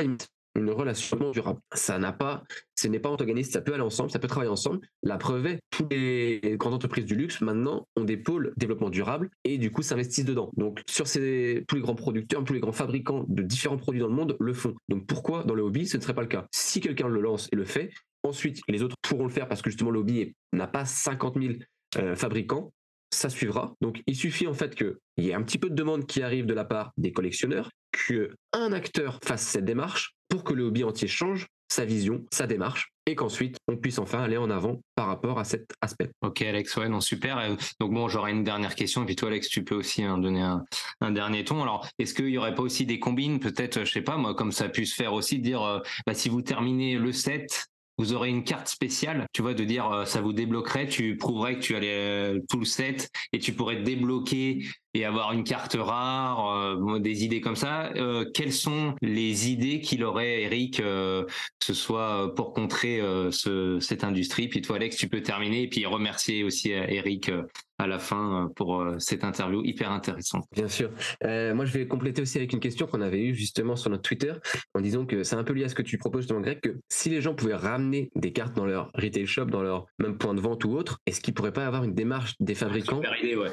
[0.54, 1.60] une relation durable.
[1.74, 2.42] Ça n'a pas,
[2.74, 4.80] ce n'est pas antagoniste, ça peut aller ensemble, ça peut travailler ensemble.
[5.02, 9.30] La preuve est, toutes les grandes entreprises du luxe maintenant ont des pôles développement durable
[9.44, 10.50] et du coup s'investissent dedans.
[10.56, 14.08] Donc sur ces, tous les grands producteurs, tous les grands fabricants de différents produits dans
[14.08, 14.74] le monde le font.
[14.88, 16.46] Donc pourquoi dans le hobby ce ne serait pas le cas?
[16.52, 17.90] Si quelqu'un le lance et le fait,
[18.22, 21.54] ensuite les autres pourront le faire parce que justement le hobby n'a pas 50 000
[21.98, 22.72] euh, fabricants
[23.10, 23.74] ça suivra.
[23.80, 26.46] Donc il suffit en fait qu'il y ait un petit peu de demande qui arrive
[26.46, 31.08] de la part des collectionneurs, qu'un acteur fasse cette démarche pour que le hobby entier
[31.08, 35.38] change sa vision, sa démarche, et qu'ensuite on puisse enfin aller en avant par rapport
[35.38, 36.10] à cet aspect.
[36.22, 37.38] Ok Alex, ouais, non super.
[37.38, 40.18] Euh, donc bon, j'aurais une dernière question, et puis toi Alex, tu peux aussi hein,
[40.18, 41.62] donner un, dernier ton.
[41.62, 44.52] Alors, est-ce qu'il y aurait pas aussi des combines, peut-être, je sais pas moi, comme
[44.52, 47.68] ça a pu se faire aussi, dire, euh, bah, si vous terminez le set,
[47.98, 51.56] vous aurez une carte spéciale, tu vois, de dire euh, ça vous débloquerait, tu prouverais
[51.56, 54.62] que tu allais tout le set et tu pourrais débloquer
[54.94, 57.92] et avoir une carte rare, euh, des idées comme ça.
[57.96, 63.78] Euh, quelles sont les idées qu'il aurait, Eric, euh, que ce soit pour contrer ce,
[63.80, 64.48] cette industrie?
[64.48, 67.30] Puis toi, Alex, tu peux terminer et puis remercier aussi Eric
[67.78, 70.44] à la fin pour cette interview hyper intéressante.
[70.52, 70.90] Bien sûr.
[71.22, 74.32] moi, je vais compléter aussi avec une question qu'on avait eue justement sur notre Twitter
[74.74, 76.76] en disant que c'est un peu lié à ce que tu proposes justement, Greg, que
[76.88, 80.34] si les gens pouvaient ramener des cartes dans leur retail shop, dans leur même point
[80.34, 83.00] de vente ou autre, est-ce qu'ils pourraient pas avoir une démarche des fabricants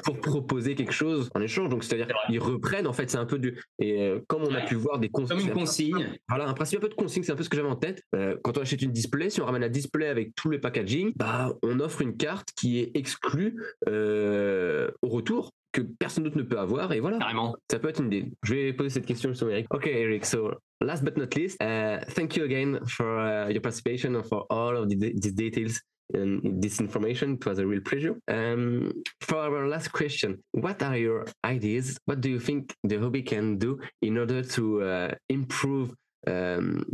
[0.04, 1.68] pour proposer quelque chose en échange?
[1.68, 3.60] Donc, c'est-à-dire ils reprennent, en fait, c'est un peu du.
[3.78, 5.38] Et euh, comme on a pu voir des consignes.
[5.38, 6.18] Comme une consigne.
[6.28, 8.02] Voilà, un principe un peu de consigne, c'est un peu ce que j'avais en tête.
[8.14, 11.12] Euh, quand on achète une display, si on ramène la display avec tout le packaging,
[11.16, 13.56] bah, on offre une carte qui est exclue
[13.88, 14.15] euh,
[15.02, 17.18] au retour que personne d'autre ne peut avoir et voilà.
[17.18, 17.56] Carrément.
[17.70, 18.32] Ça peut être une idée.
[18.42, 19.66] Je vais poser cette question sur Eric.
[19.70, 24.14] Ok Eric, so last but not least, uh, thank you again for uh, your participation
[24.16, 25.80] and for all of the, these details
[26.14, 27.34] and this information.
[27.34, 28.16] It was a real pleasure.
[28.28, 31.98] Um, for our last question, what are your ideas?
[32.06, 35.92] What do you think the hobby can do in order to uh, improve
[36.26, 36.84] um,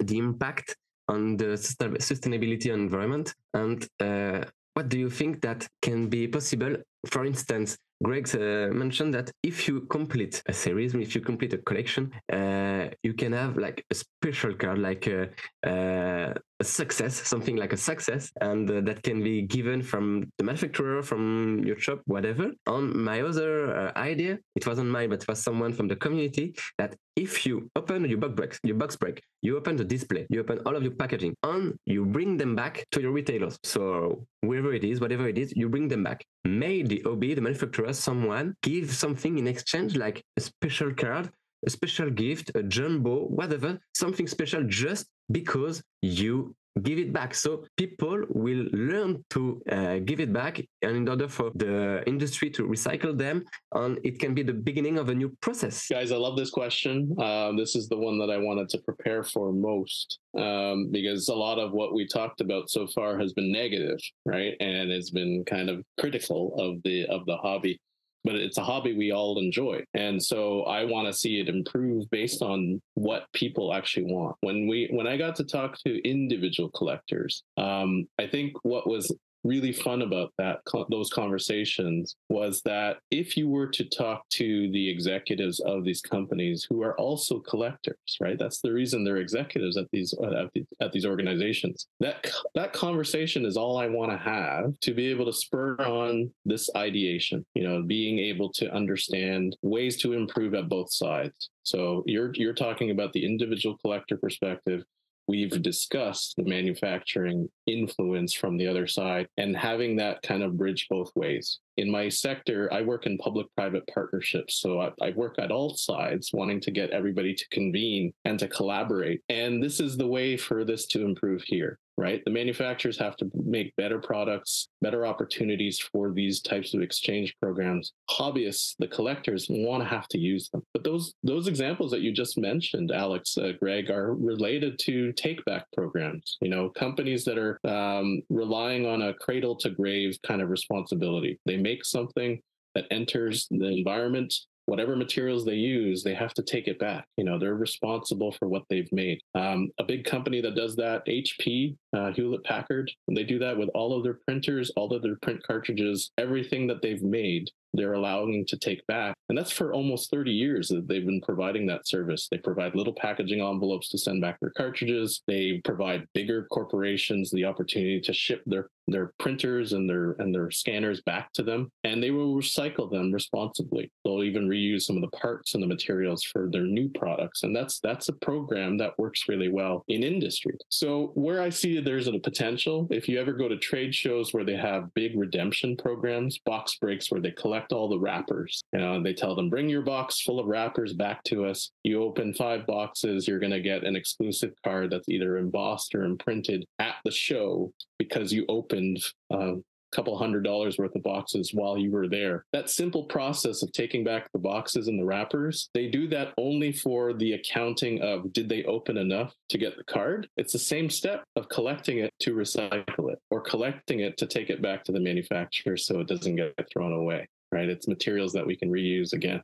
[0.00, 0.76] the impact
[1.08, 1.56] on the
[2.00, 3.34] sustainability environment?
[3.54, 4.44] And uh,
[4.74, 6.76] what do you think that can be possible?
[7.06, 11.58] For instance, Greg uh, mentioned that if you complete a series, if you complete a
[11.58, 15.28] collection, uh, you can have like a special card, like a,
[15.64, 20.44] uh, a success, something like a success, and uh, that can be given from the
[20.44, 22.50] manufacturer, from your shop, whatever.
[22.66, 26.54] On my other uh, idea, it wasn't mine, but it was someone from the community
[26.78, 30.40] that if you open your box break, your box break, you open the display, you
[30.40, 33.58] open all of your packaging, and you bring them back to your retailers.
[33.62, 36.24] So wherever it is, whatever it is, you bring them back.
[36.44, 41.30] May the OB, the manufacturer, someone give something in exchange, like a special card,
[41.64, 47.34] a special gift, a jumbo, whatever, something special just because you give it back.
[47.34, 52.50] So people will learn to uh, give it back, and in order for the industry
[52.50, 55.86] to recycle them, and it can be the beginning of a new process.
[55.88, 57.14] Guys, I love this question.
[57.20, 61.34] Um, this is the one that I wanted to prepare for most um, because a
[61.34, 65.44] lot of what we talked about so far has been negative, right, and it's been
[65.44, 67.80] kind of critical of the of the hobby
[68.24, 69.82] but it's a hobby we all enjoy.
[69.94, 74.36] And so I want to see it improve based on what people actually want.
[74.40, 79.14] When we when I got to talk to individual collectors, um, I think what was
[79.44, 84.88] really fun about that those conversations was that if you were to talk to the
[84.88, 88.38] executives of these companies who are also collectors, right?
[88.38, 91.86] That's the reason they're executives at these at, the, at these organizations.
[92.00, 96.30] That that conversation is all I want to have to be able to spur on
[96.44, 97.44] this ideation.
[97.54, 101.50] You know, being able to understand ways to improve at both sides.
[101.62, 104.84] So you're you're talking about the individual collector perspective
[105.26, 110.86] we've discussed the manufacturing influence from the other side and having that kind of bridge
[110.88, 111.60] both ways.
[111.76, 114.56] In my sector, I work in public private partnerships.
[114.56, 118.48] So I, I, work at all sides, wanting to get everybody to convene and to
[118.48, 119.22] collaborate.
[119.28, 122.22] And this is the way for this to improve here right?
[122.24, 127.92] The manufacturers have to make better products, better opportunities for these types of exchange programs.
[128.10, 130.62] Hobbyists, the collectors, want to have to use them.
[130.72, 135.44] But those those examples that you just mentioned, Alex, uh, Greg, are related to take
[135.44, 136.38] back programs.
[136.40, 141.38] You know, companies that are um, relying on a cradle to grave kind of responsibility.
[141.46, 142.40] They make something
[142.74, 144.34] that enters the environment
[144.66, 147.06] whatever materials they use, they have to take it back.
[147.16, 149.20] You know, they're responsible for what they've made.
[149.34, 153.68] Um, a big company that does that, HP, uh, Hewlett Packard, they do that with
[153.74, 158.44] all of their printers, all of their print cartridges, everything that they've made they're allowing
[158.46, 159.14] to take back.
[159.28, 162.28] And that's for almost 30 years that they've been providing that service.
[162.30, 165.22] They provide little packaging envelopes to send back their cartridges.
[165.26, 170.50] They provide bigger corporations the opportunity to ship their their printers and their and their
[170.50, 175.02] scanners back to them and they will recycle them responsibly they'll even reuse some of
[175.02, 178.98] the parts and the materials for their new products and that's that's a program that
[178.98, 183.32] works really well in industry so where i see there's a potential if you ever
[183.32, 187.61] go to trade shows where they have big redemption programs box breaks where they collect
[187.70, 191.22] all the wrappers you know they tell them bring your box full of wrappers back
[191.24, 195.36] to us you open five boxes you're going to get an exclusive card that's either
[195.36, 198.98] embossed or imprinted at the show because you opened
[199.30, 199.54] a
[199.92, 202.44] couple hundred dollars worth of boxes while you were there.
[202.52, 206.72] That simple process of taking back the boxes and the wrappers, they do that only
[206.72, 210.28] for the accounting of did they open enough to get the card?
[210.36, 214.50] It's the same step of collecting it to recycle it or collecting it to take
[214.50, 217.68] it back to the manufacturer so it doesn't get thrown away, right?
[217.68, 219.42] It's materials that we can reuse again.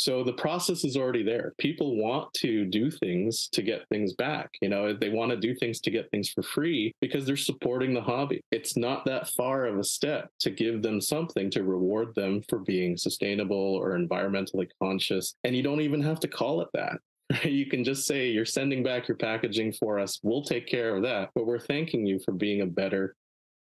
[0.00, 1.52] So the process is already there.
[1.58, 4.48] People want to do things to get things back.
[4.62, 7.92] You know, they want to do things to get things for free because they're supporting
[7.92, 8.40] the hobby.
[8.50, 12.60] It's not that far of a step to give them something to reward them for
[12.60, 15.34] being sustainable or environmentally conscious.
[15.44, 16.96] And you don't even have to call it that.
[17.44, 20.18] You can just say, You're sending back your packaging for us.
[20.22, 21.28] We'll take care of that.
[21.34, 23.14] But we're thanking you for being a better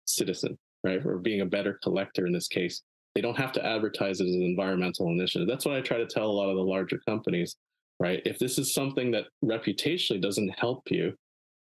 [0.05, 1.03] citizen, right?
[1.03, 2.81] For being a better collector in this case.
[3.15, 5.47] They don't have to advertise it as an environmental initiative.
[5.47, 7.55] That's what I try to tell a lot of the larger companies,
[7.99, 8.21] right?
[8.25, 11.13] If this is something that reputationally doesn't help you,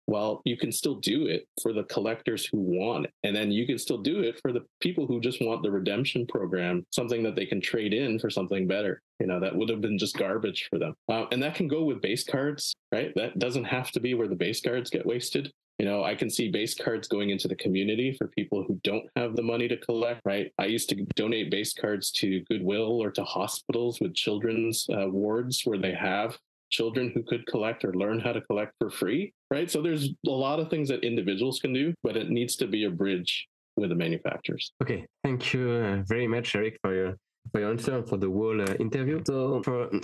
[0.08, 3.12] well, you can still do it for the collectors who want it.
[3.24, 6.26] And then you can still do it for the people who just want the redemption
[6.28, 9.02] program, something that they can trade in for something better.
[9.20, 10.96] You know, that would have been just garbage for them.
[11.08, 13.14] Uh, and that can go with base cards, right?
[13.16, 15.52] That doesn't have to be where the base cards get wasted.
[15.82, 19.06] You know, I can see base cards going into the community for people who don't
[19.16, 20.52] have the money to collect, right?
[20.60, 25.64] I used to donate base cards to Goodwill or to hospitals with children's uh, wards
[25.64, 26.38] where they have
[26.70, 29.72] children who could collect or learn how to collect for free, right?
[29.72, 32.84] So there's a lot of things that individuals can do, but it needs to be
[32.84, 34.74] a bridge with the manufacturers.
[34.84, 37.18] Okay, thank you uh, very much, Eric, for your
[37.56, 39.20] answer for the whole uh, interview.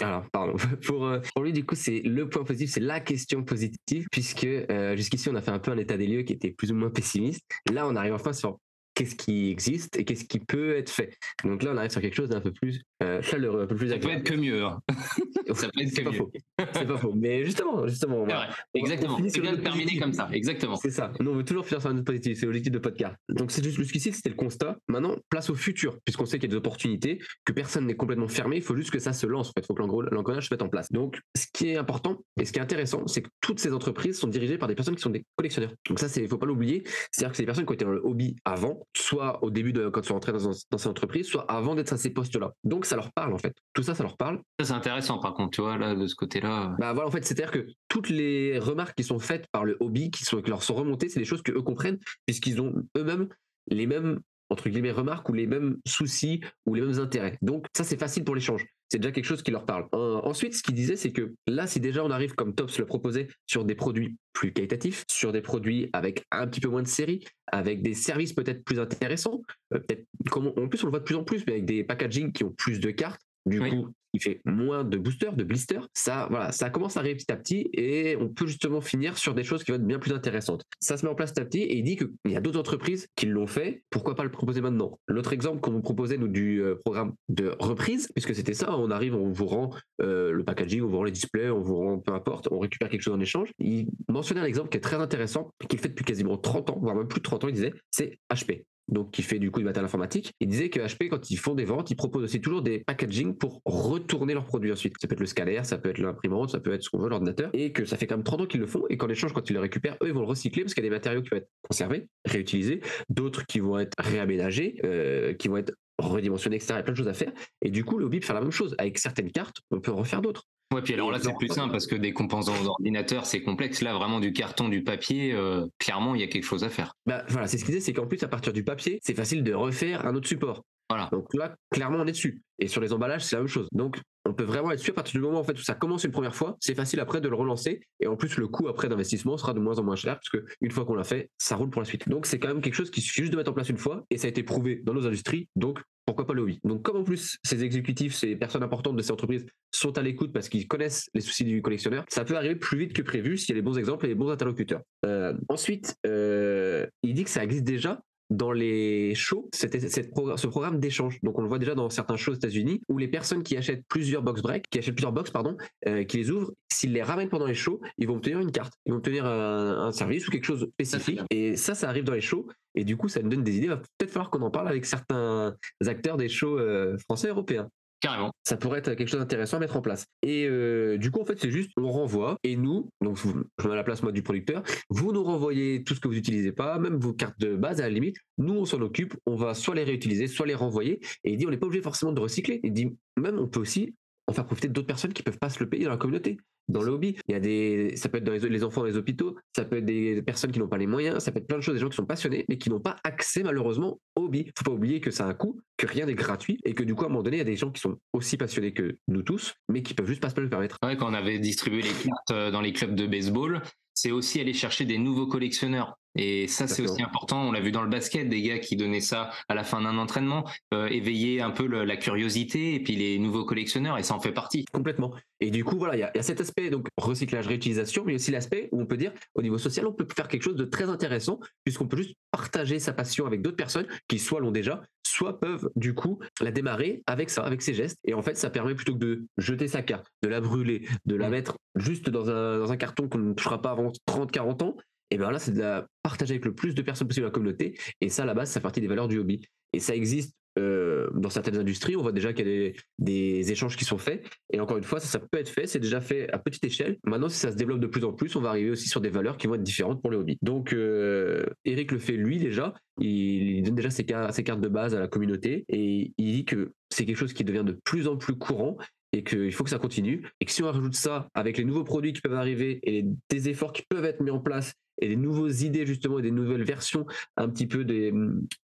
[0.01, 0.55] Alors, pardon.
[0.85, 4.45] Pour, euh, pour lui, du coup, c'est le point positif, c'est la question positive, puisque
[4.45, 6.75] euh, jusqu'ici, on a fait un peu un état des lieux qui était plus ou
[6.75, 7.45] moins pessimiste.
[7.71, 8.59] Là, on arrive enfin sur
[8.97, 11.15] qu'est-ce qui existe et qu'est-ce qui peut être fait.
[11.43, 13.89] Donc là, on arrive sur quelque chose d'un peu plus euh, chaleureux, un peu plus
[13.89, 14.63] Ça peut être que mieux.
[14.63, 14.79] Hein.
[15.53, 16.25] ça peut être que mieux.
[16.73, 17.13] C'est pas faux.
[17.15, 18.25] Mais justement, justement.
[18.73, 19.19] Exactement.
[19.27, 20.27] C'est bien de terminer comme ça.
[20.33, 20.77] Exactement.
[20.77, 21.13] C'est ça.
[21.19, 22.35] Nous, on veut toujours finir sur une note positive.
[22.39, 23.15] C'est l'objectif de podcast.
[23.29, 24.77] Donc c'est juste jusqu'ici, c'était le constat.
[24.87, 28.27] Maintenant, place au futur, puisqu'on sait qu'il y a des opportunités, que personne n'est complètement
[28.27, 28.55] fermé.
[28.55, 29.49] Il faut juste que ça se lance.
[29.49, 29.83] En fait, il faut que
[30.15, 30.91] l'engrenage se mette en place.
[30.91, 34.17] Donc, ce qui est important et ce qui est intéressant, c'est que toutes ces entreprises
[34.17, 35.73] sont dirigées par des personnes qui sont des collectionneurs.
[35.87, 36.83] Donc ça, il faut pas l'oublier.
[37.11, 39.73] C'est-à-dire que c'est des personnes qui ont été dans le hobby avant, soit au début
[39.73, 42.53] de quand ils sont rentrés dans, dans ces entreprises, soit avant d'être à ces postes-là.
[42.63, 43.53] Donc ça leur parle en fait.
[43.73, 44.41] Tout ça, ça leur parle.
[44.59, 46.75] Ça c'est intéressant par contre, tu vois là de ce côté-là.
[46.79, 50.11] Bah voilà, en fait, c'est-à-dire que toutes les remarques qui sont faites par le hobby,
[50.11, 53.27] qui, sont, qui leur sont remontées, c'est des choses que eux comprennent puisqu'ils ont eux-mêmes
[53.69, 54.19] les mêmes
[54.49, 57.37] entre guillemets remarques ou les mêmes soucis ou les mêmes intérêts.
[57.41, 58.65] Donc ça c'est facile pour l'échange.
[58.89, 59.87] C'est déjà quelque chose qui leur parle.
[59.91, 63.27] ensuite, ce qu'il disait, c'est que là, si déjà on arrive, comme Tops le proposait,
[63.45, 67.25] sur des produits plus qualitatifs, sur des produits avec un petit peu moins de série,
[67.47, 69.41] avec des services peut-être plus intéressants,
[69.73, 70.05] euh, peut-être
[70.37, 72.51] en plus on le voit de plus en plus, mais avec des packaging qui ont
[72.51, 73.69] plus de cartes, Du Oui.
[73.69, 75.87] coup, il fait moins de boosters, de blisters.
[75.93, 79.33] Ça, voilà, ça commence à arriver petit à petit et on peut justement finir sur
[79.33, 80.63] des choses qui vont être bien plus intéressantes.
[80.79, 82.59] Ça se met en place petit à petit et il dit qu'il y a d'autres
[82.59, 83.83] entreprises qui l'ont fait.
[83.89, 84.99] Pourquoi pas le proposer maintenant?
[85.07, 88.91] L'autre exemple qu'on vous proposait, nous, du euh, programme de reprise, puisque c'était ça, on
[88.91, 89.69] arrive, on vous rend
[90.01, 92.89] euh, le packaging, on vous rend les displays, on vous rend peu importe, on récupère
[92.89, 93.51] quelque chose en échange.
[93.59, 96.95] Il mentionnait un exemple qui est très intéressant, qu'il fait depuis quasiment 30 ans, voire
[96.95, 99.65] même plus de 30 ans, il disait, c'est HP donc qui fait du coup du
[99.65, 102.61] matériel informatique, il disait que HP, quand ils font des ventes, ils proposent aussi toujours
[102.61, 104.95] des packaging pour retourner leurs produits ensuite.
[105.01, 107.09] Ça peut être le scanner, ça peut être l'imprimante, ça peut être ce qu'on veut,
[107.09, 109.33] l'ordinateur, et que ça fait quand même 30 ans qu'ils le font, et qu'en échange,
[109.33, 111.21] quand ils le récupèrent, eux, ils vont le recycler parce qu'il y a des matériaux
[111.21, 116.57] qui vont être conservés, réutilisés, d'autres qui vont être réaménagés, euh, qui vont être redimensionnés,
[116.57, 116.73] etc.
[116.73, 117.31] Il y a plein de choses à faire.
[117.61, 118.75] Et du coup, le hobby peut faire la même chose.
[118.77, 120.45] Avec certaines cartes, on peut en refaire d'autres.
[120.73, 123.81] Ouais, puis alors là, c'est plus simple parce que des composants d'ordinateur, c'est complexe.
[123.81, 126.93] Là, vraiment, du carton, du papier, euh, clairement, il y a quelque chose à faire.
[127.05, 129.43] Bah, voilà, c'est ce qu'il disait, c'est qu'en plus, à partir du papier, c'est facile
[129.43, 130.63] de refaire un autre support.
[130.89, 131.09] Voilà.
[131.11, 132.41] Donc là, clairement, on est dessus.
[132.59, 133.67] Et sur les emballages, c'est la même chose.
[133.71, 136.03] Donc, on peut vraiment être dessus à partir du moment en fait, où ça commence
[136.03, 136.57] une première fois.
[136.59, 137.81] C'est facile après de le relancer.
[137.99, 140.71] Et en plus, le coût après d'investissement sera de moins en moins cher, parce une
[140.71, 142.07] fois qu'on l'a fait, ça roule pour la suite.
[142.09, 144.05] Donc, c'est quand même quelque chose qui suffit juste de mettre en place une fois.
[144.09, 145.49] Et ça a été prouvé dans nos industries.
[145.55, 146.59] Donc, pourquoi pas le hobby?
[146.63, 150.31] Donc, comme en plus, ces exécutifs, ces personnes importantes de ces entreprises sont à l'écoute
[150.31, 153.49] parce qu'ils connaissent les soucis du collectionneur, ça peut arriver plus vite que prévu s'il
[153.49, 154.81] y a les bons exemples et les bons interlocuteurs.
[155.05, 160.47] Euh, ensuite, euh, il dit que ça existe déjà dans les shows, cette progr- ce
[160.47, 161.19] programme d'échange.
[161.23, 163.83] Donc on le voit déjà dans certains shows aux États-Unis où les personnes qui achètent
[163.87, 165.55] plusieurs box break, qui achètent plusieurs box pardon,
[165.87, 168.73] euh, qui les ouvrent, s'ils les ramènent pendant les shows, ils vont obtenir une carte,
[168.85, 171.21] ils vont obtenir un, un service ou quelque chose spécifique.
[171.29, 172.47] Et ça, ça arrive dans les shows.
[172.75, 173.65] Et du coup, ça nous donne des idées.
[173.65, 175.55] Il va peut-être falloir qu'on en parle avec certains
[175.85, 177.69] acteurs des shows euh, français et européens
[177.99, 178.31] Carrément.
[178.43, 180.05] ça pourrait être quelque chose d'intéressant à mettre en place.
[180.21, 183.43] Et euh, du coup, en fait, c'est juste, on renvoie, et nous, donc je me
[183.63, 186.51] mets à la place moi du producteur, vous nous renvoyez tout ce que vous n'utilisez
[186.51, 189.53] pas, même vos cartes de base à la limite, nous on s'en occupe, on va
[189.55, 192.21] soit les réutiliser, soit les renvoyer, et il dit on n'est pas obligé forcément de
[192.21, 193.95] recycler, il dit même on peut aussi
[194.27, 196.37] en faire profiter d'autres personnes qui peuvent pas se le payer dans la communauté.
[196.67, 198.87] Dans le hobby, il y a des, ça peut être dans les, les enfants dans
[198.87, 201.47] les hôpitaux, ça peut être des personnes qui n'ont pas les moyens, ça peut être
[201.47, 204.25] plein de choses, des gens qui sont passionnés, mais qui n'ont pas accès malheureusement au
[204.25, 204.51] hobby.
[204.57, 206.95] Faut pas oublier que ça a un coût, que rien n'est gratuit, et que du
[206.95, 208.97] coup, à un moment donné, il y a des gens qui sont aussi passionnés que
[209.07, 210.77] nous tous, mais qui peuvent juste pas se le permettre.
[210.83, 213.61] Ouais, quand on avait distribué les cartes euh, dans les clubs de baseball,
[213.93, 215.97] c'est aussi aller chercher des nouveaux collectionneurs.
[216.19, 217.43] Et ça, c'est aussi important.
[217.47, 219.99] On l'a vu dans le basket, des gars qui donnaient ça à la fin d'un
[219.99, 224.15] entraînement, euh, éveiller un peu le- la curiosité et puis les nouveaux collectionneurs, et ça
[224.15, 224.65] en fait partie.
[224.71, 225.13] Complètement.
[225.39, 228.31] Et du coup, voilà, il y, y a cet aspect, donc recyclage, réutilisation, mais aussi
[228.31, 230.89] l'aspect où on peut dire, au niveau social, on peut faire quelque chose de très
[230.89, 235.39] intéressant, puisqu'on peut juste partager sa passion avec d'autres personnes qui soit l'ont déjà, soit
[235.39, 237.99] peuvent du coup la démarrer avec ça, avec ces gestes.
[238.05, 241.15] Et en fait, ça permet plutôt que de jeter sa carte, de la brûler, de
[241.15, 244.61] la mettre juste dans un, dans un carton qu'on ne touchera pas avant 30, 40
[244.63, 244.77] ans,
[245.09, 247.33] et bien là, c'est de la partager avec le plus de personnes possible dans la
[247.33, 247.77] communauté.
[248.01, 249.41] Et ça, à la base, ça fait partie des valeurs du hobby.
[249.73, 251.95] Et ça existe euh, dans certaines industries.
[251.95, 254.25] On voit déjà qu'il y a des, échanges qui sont faits.
[254.51, 255.67] Et encore une fois, ça, peut être fait.
[255.67, 256.97] C'est déjà fait à petite échelle.
[257.03, 259.09] Maintenant, si ça se développe de plus en plus, on va arriver aussi sur des
[259.09, 260.37] valeurs qui vont être différentes pour le hobby.
[260.41, 262.73] Donc, euh, Eric le fait lui déjà.
[262.99, 266.45] Il, donne déjà ses, ca- ses cartes de base à la communauté et il dit
[266.45, 268.77] que c'est quelque chose qui devient de plus en plus courant
[269.13, 270.27] et qu'il faut que ça continue.
[270.41, 273.49] Et que si on rajoute ça avec les nouveaux produits qui peuvent arriver et des
[273.49, 276.63] efforts qui peuvent être mis en place et des nouvelles idées justement et des nouvelles
[276.63, 277.05] versions
[277.35, 278.11] un petit peu des,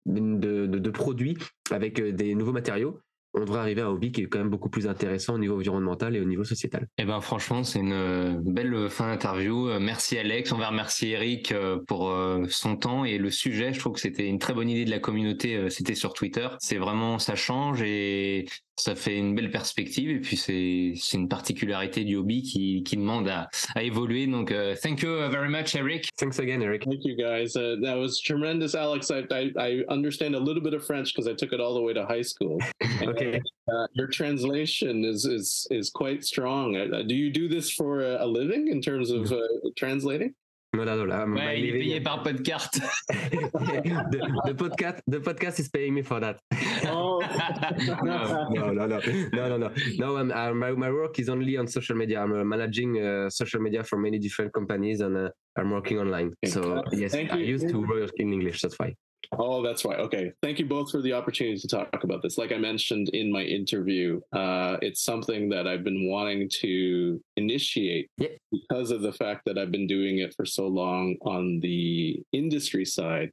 [0.07, 1.37] de, produits
[1.71, 3.01] avec euh, des nouveaux matériaux,
[3.37, 5.57] on devrait arriver à un hobby qui est quand même beaucoup plus intéressant au niveau
[5.57, 6.87] environnemental et au niveau sociétal.
[6.99, 9.71] Eh ben franchement, c'est une euh, belle fin d'interview.
[9.71, 11.53] Euh, Merci Alex, on va remercier Eric
[11.89, 12.17] pour
[12.49, 13.73] son temps et le sujet.
[13.73, 15.69] Je trouve que c'était une très bonne idée de la communauté.
[15.69, 16.47] C'était sur Twitter.
[16.61, 18.47] C'est vraiment, ça change et
[18.77, 20.11] ça fait une belle perspective.
[20.11, 24.27] Et puis c'est c'est une particularité du hobby qui, qui demande à, à évoluer.
[24.27, 26.09] Donc uh, thank you very much Eric.
[26.17, 26.85] Thanks again, Eric.
[26.85, 27.57] Thank you guys.
[27.57, 29.11] Uh, that was tremendous, Alex.
[29.11, 31.83] I, I, I understand a little bit of French because I took it all the
[31.83, 32.59] way to high school.
[33.03, 33.41] Okay.
[33.69, 36.77] Uh, your translation is is is quite strong.
[36.77, 39.41] Uh, do you do this for a, a living in terms of uh,
[39.77, 40.35] translating?
[40.75, 42.81] No, no, no, I'm- Ouais, il est payé par podcast.
[43.09, 46.39] the, the podcast, the podcast is paying me for that.
[46.87, 47.21] Oh,
[48.03, 48.49] No.
[48.51, 48.99] no, no, no,
[49.33, 49.71] no, no, no.
[49.99, 52.21] No, I'm, i my, my work is only on social media.
[52.23, 56.33] I'm uh, managing uh, social media for many different companies, and uh, I'm working online.
[56.47, 57.47] So yes, Thank I you.
[57.47, 58.61] used to work in English.
[58.63, 58.95] That's why.
[59.33, 59.99] Oh, that's right.
[60.01, 60.33] Okay.
[60.43, 62.39] Thank you both for the opportunity to talk about this.
[62.39, 68.11] Like I mentioned in my interview, uh, it's something that I've been wanting to initiate
[68.19, 68.29] Yeah.
[68.53, 72.85] because of the fact that I've been doing it for so long on the industry
[72.85, 73.31] side.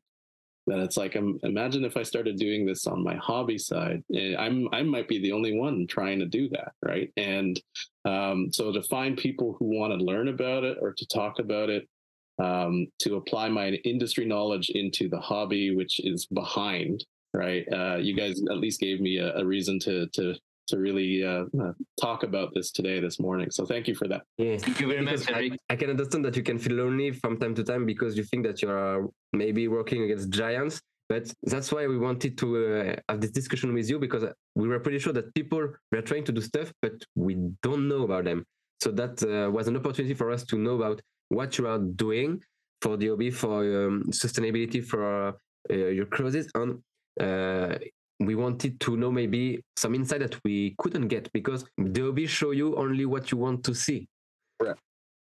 [0.67, 4.03] That it's like, um, imagine if I started doing this on my hobby side.
[4.15, 7.11] I'm I might be the only one trying to do that, right?
[7.17, 7.59] And
[8.05, 11.71] um, so to find people who want to learn about it or to talk about
[11.71, 11.87] it
[12.41, 17.05] um, to apply my industry knowledge into the hobby, which is behind.
[17.33, 20.35] Right, uh, you guys at least gave me a, a reason to to
[20.71, 23.49] to really uh, uh, talk about this today, this morning.
[23.51, 24.21] So thank you for that.
[24.37, 24.57] Yeah.
[24.57, 25.59] Thank you very much, Because I, Eric.
[25.69, 28.45] I can understand that you can feel lonely from time to time because you think
[28.47, 30.81] that you are maybe working against giants.
[31.09, 34.23] But that's why we wanted to uh, have this discussion with you because
[34.55, 35.59] we were pretty sure that people
[35.91, 38.45] were trying to do stuff, but we don't know about them.
[38.79, 41.01] So that uh, was an opportunity for us to know about
[41.31, 42.41] what you are doing
[42.81, 45.29] for the hobby, for um, sustainability, for
[45.69, 46.79] uh, your clothes, and
[47.19, 47.77] uh,
[48.19, 52.51] we wanted to know maybe some insight that we couldn't get because the hobby show
[52.51, 54.07] you only what you want to see.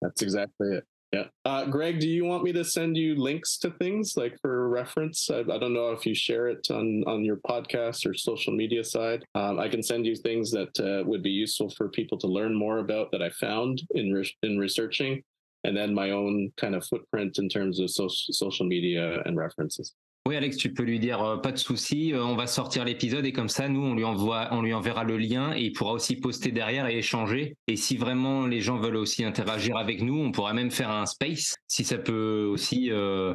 [0.03, 0.85] That's exactly it.
[1.13, 1.25] Yeah.
[1.45, 5.29] Uh, Greg, do you want me to send you links to things like for reference?
[5.29, 8.85] I, I don't know if you share it on, on your podcast or social media
[8.85, 9.25] side.
[9.35, 12.55] Um, I can send you things that uh, would be useful for people to learn
[12.55, 15.21] more about that I found in, re- in researching,
[15.65, 19.95] and then my own kind of footprint in terms of social, social media and references.
[20.29, 23.25] Oui, Alex, tu peux lui dire euh, pas de souci, euh, on va sortir l'épisode
[23.25, 25.93] et comme ça, nous, on lui envoie, on lui enverra le lien et il pourra
[25.93, 27.57] aussi poster derrière et échanger.
[27.69, 31.07] Et si vraiment les gens veulent aussi interagir avec nous, on pourra même faire un
[31.07, 33.35] space si ça peut aussi euh,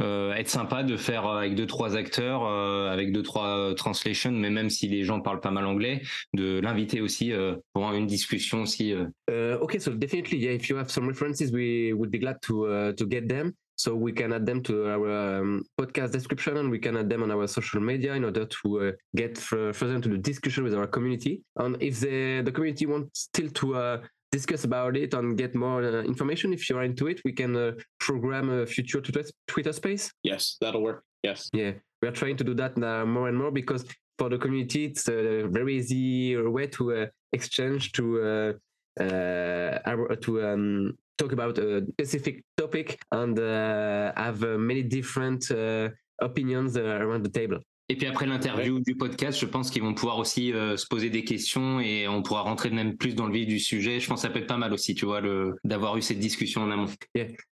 [0.00, 4.50] euh, être sympa de faire avec deux trois acteurs, euh, avec deux trois translations, mais
[4.50, 6.02] même si les gens parlent pas mal anglais,
[6.34, 8.92] de l'inviter aussi euh, pour une discussion aussi.
[8.92, 9.06] euh.
[9.30, 10.52] Uh, okay, so definitely, yeah.
[10.52, 13.94] If you have some references, we would be glad to uh, to get them, so
[13.94, 17.30] we can add them to our um, podcast description, and we can add them on
[17.30, 21.42] our social media in order to uh, get further into the discussion with our community.
[21.56, 23.98] And if the the community wants still to uh,
[24.32, 27.56] discuss about it and get more uh, information, if you are into it, we can
[27.56, 30.12] uh, program a future Twitter Twitter space.
[30.22, 31.04] Yes, that'll work.
[31.22, 31.48] Yes.
[31.52, 33.84] Yeah, we are trying to do that now more and more because
[34.18, 40.46] for the community, it's a very easy way to uh, exchange, to uh, uh, to
[40.46, 45.88] um, talk about a specific topic and uh, have uh, many different uh,
[46.20, 47.58] opinions uh, around the table.
[47.90, 51.10] Et puis après l'interview du podcast, je pense qu'ils vont pouvoir aussi euh, se poser
[51.10, 53.98] des questions et on pourra rentrer même plus dans le vif du sujet.
[53.98, 56.20] Je pense que ça peut être pas mal aussi, tu vois, le, d'avoir eu cette
[56.20, 56.86] discussion en amont.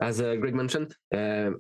[0.01, 1.53] As uh, Greg mentioned, uh,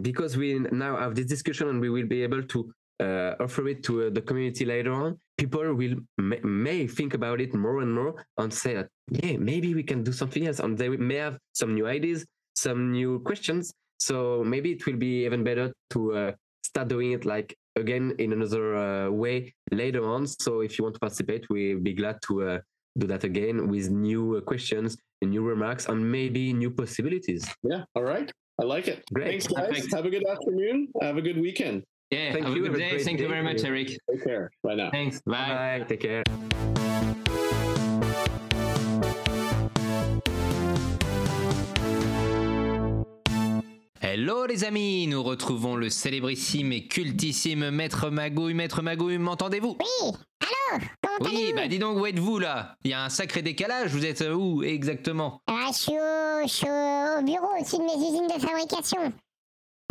[0.00, 3.84] because we now have this discussion and we will be able to uh, offer it
[3.84, 7.92] to uh, the community later on, people will may, may think about it more and
[7.92, 10.60] more and say that, yeah, maybe we can do something else.
[10.60, 13.74] And they may have some new ideas, some new questions.
[13.98, 16.32] So maybe it will be even better to uh,
[16.64, 20.26] start doing it like again in another uh, way later on.
[20.26, 22.58] So if you want to participate, we'll be glad to uh,
[22.98, 27.48] do that again with new uh, questions, and new remarks, and maybe new possibilities.
[27.62, 27.84] Yeah.
[27.94, 28.30] All right.
[28.60, 29.04] I like it.
[29.12, 29.28] Great.
[29.28, 29.68] Thanks, guys.
[29.68, 29.94] Perfect.
[29.94, 30.88] Have a good afternoon.
[31.02, 31.84] Have a good weekend.
[32.10, 32.90] Yeah, Thank have you, a have good a day.
[32.90, 33.88] great Thank you very much, Eric.
[33.88, 34.50] Take care.
[34.62, 34.90] Bye now.
[34.90, 35.20] Thanks.
[35.26, 35.78] Bye.
[35.80, 35.84] Bye.
[35.88, 36.22] Take care.
[44.08, 48.54] Hello les amis, nous retrouvons le célébrissime et cultissime Maître Magouille.
[48.54, 49.76] Maître Magouille, m'entendez-vous?
[49.80, 52.76] Oui, allô Comment Oui, bah dis donc, où êtes-vous là?
[52.84, 55.40] Il y a un sacré décalage, vous êtes où exactement?
[55.48, 59.02] Ah, je, suis au, je suis au bureau au-dessus de mes usines de fabrication.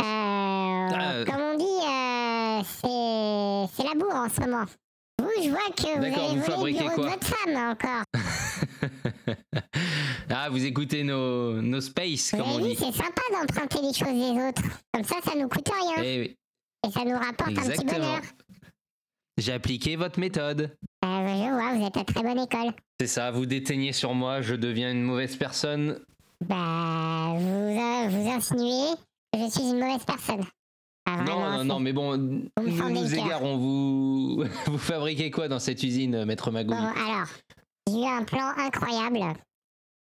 [0.00, 4.64] Ah, comme on dit, euh, c'est, la bourre en ce moment.
[5.20, 8.04] Vous, je vois que vous avez vous volé le bureau de votre femme encore.
[10.30, 12.74] Ah, vous écoutez nos, nos space, Vous comme on dit.
[12.76, 14.62] c'est sympa d'emprunter les choses des autres.
[14.92, 16.02] Comme ça, ça nous coûte rien.
[16.04, 16.36] Eh oui,
[16.86, 18.20] Et ça nous rapporte un petit bonheur.
[19.38, 20.76] J'ai appliqué votre méthode.
[21.04, 22.72] Euh, je vois, vous êtes à très bonne école.
[23.00, 26.00] C'est ça, vous déteignez sur moi, je deviens une mauvaise personne.
[26.44, 28.94] Bah, vous, euh, vous insinuez
[29.32, 30.44] que je suis une mauvaise personne.
[31.08, 33.56] Ah, Non, non, non, mais bon, nous fendez nous égarons.
[33.58, 36.76] Vous, vous fabriquez quoi dans cette usine, Maître Magouille?
[36.76, 37.28] Bon, alors,
[37.88, 39.20] j'ai eu un plan incroyable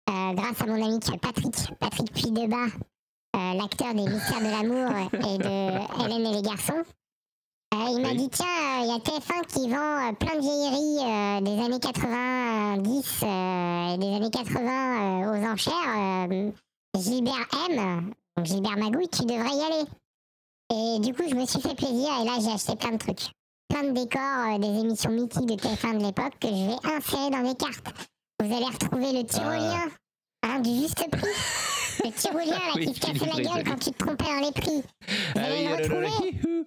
[0.08, 2.68] euh, grâce à mon ami Patrick, Patrick Puydebas,
[3.36, 6.84] euh, l'acteur des Mystères de l'amour et de Hélène et les garçons.
[7.74, 8.46] Euh, il m'a dit tiens,
[8.82, 14.14] il y a TF1 qui vend plein de vieilleries des années 90 euh, et des
[14.14, 14.60] années 80
[15.00, 16.52] euh, aux enchères.
[16.96, 19.84] Gilbert M, donc Gilbert Magouille, tu devrais y aller.
[20.72, 23.32] Et du coup, je me suis fait plaisir et là, j'ai acheté plein de trucs
[23.74, 27.30] plein de décors euh, des émissions mythiques de TF1 de l'époque que je vais insérer
[27.30, 28.08] dans des cartes.
[28.40, 29.88] Vous allez retrouver le tyrolien,
[30.44, 32.04] hein, du juste prix.
[32.04, 33.64] Le tyrolien là, Oui, qui se cassait la oui, gueule oui.
[33.64, 34.82] quand tu te trompais dans les prix.
[34.82, 36.28] Vous Ah allez oui, le oh là là là, retrouver.
[36.30, 36.66] hihou.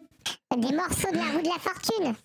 [0.58, 2.16] Des morceaux de la roue de la fortune.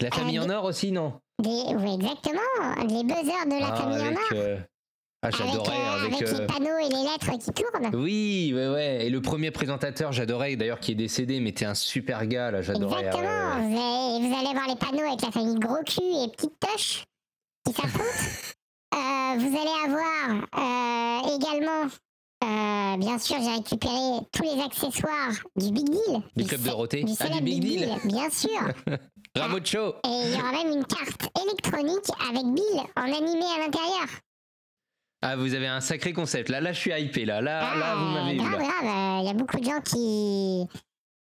[0.00, 1.20] La famille Euh, en or aussi, non?
[1.40, 2.86] Des, oui, exactement.
[2.88, 4.18] Les buzzers de la Ah, famille en or.
[4.34, 4.58] euh,
[5.24, 5.76] Ah, Avec, j'adorais.
[5.76, 7.94] euh, Avec, avec euh, les panneaux et les lettres qui tournent.
[8.02, 9.06] Oui, ouais, ouais.
[9.06, 12.60] Et le premier présentateur, j'adorais, d'ailleurs, qui est décédé, mais t'es un super gars, là,
[12.62, 13.08] j'adorais.
[13.12, 13.56] ah, ouais, Exactement.
[13.56, 13.68] ouais.
[13.68, 17.04] Vous, allez, vous allez voir les panneaux avec la famille Gros Cul et Petite Toche
[17.66, 18.04] qui s'affrontent.
[18.94, 21.88] Euh, vous allez avoir euh, également
[22.44, 26.20] Euh, bien sûr, j'ai récupéré tous les accessoires du Big Deal.
[26.36, 28.50] Du club Dorothée Du Ah, du célèbre Big Deal Bien sûr.
[29.34, 34.06] Ramocho Et il y aura même une carte électronique avec Bill en animé à l'intérieur.
[35.22, 36.48] Ah, vous avez un sacré concept.
[36.48, 37.24] Là, là, je suis hypé.
[37.24, 38.38] Là, là, là, vous m'avez eu.
[38.38, 38.84] grave, grave.
[38.84, 40.66] euh, Il y a beaucoup de gens qui.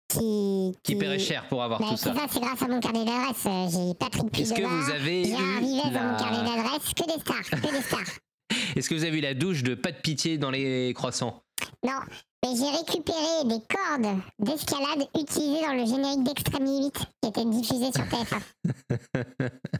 [0.09, 0.71] qui.
[0.83, 2.13] Qui paierait cher pour avoir Bah, tout ça.
[2.13, 3.45] ça, c'est grâce à mon carnet d'adresse.
[3.45, 6.93] Euh, J'ai Patrick Est-ce que vous avez eu Vives dans mon carnet d'adresse.
[6.95, 7.99] Que des stars, que des stars.
[8.75, 11.43] Est-ce que vous avez eu la douche de pas de pitié dans les croissants?
[11.85, 11.99] Non,
[12.43, 17.91] mais j'ai récupéré des cordes d'escalade utilisées dans le générique d'Extrême Limite qui était diffusé
[17.91, 18.41] sur TF1.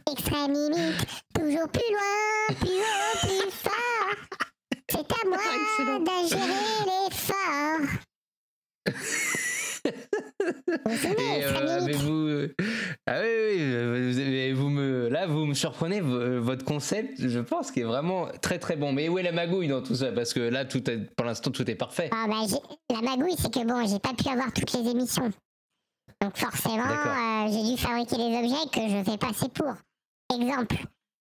[0.12, 4.16] Extrême Limite, toujours plus loin, plus haut, plus fort.
[4.90, 5.38] C'est à moi
[6.04, 7.80] d'ingérer l'effort.
[9.84, 9.92] Vous
[10.86, 12.54] vous souvenez, Et euh, avez-vous euh,
[13.06, 17.70] Ah oui, oui, vous, avez- vous me là vous me surprenez votre concept, je pense
[17.70, 18.92] qu'il est vraiment très très bon.
[18.92, 20.12] Mais où est la magouille dans tout ça?
[20.12, 22.10] Parce que là tout est, pour l'instant tout est parfait.
[22.12, 22.40] Ah bah,
[22.90, 25.30] la magouille, c'est que bon, j'ai pas pu avoir toutes les émissions.
[26.22, 29.74] Donc forcément, euh, j'ai dû fabriquer des objets que je fais passer pour.
[30.34, 30.76] Exemple,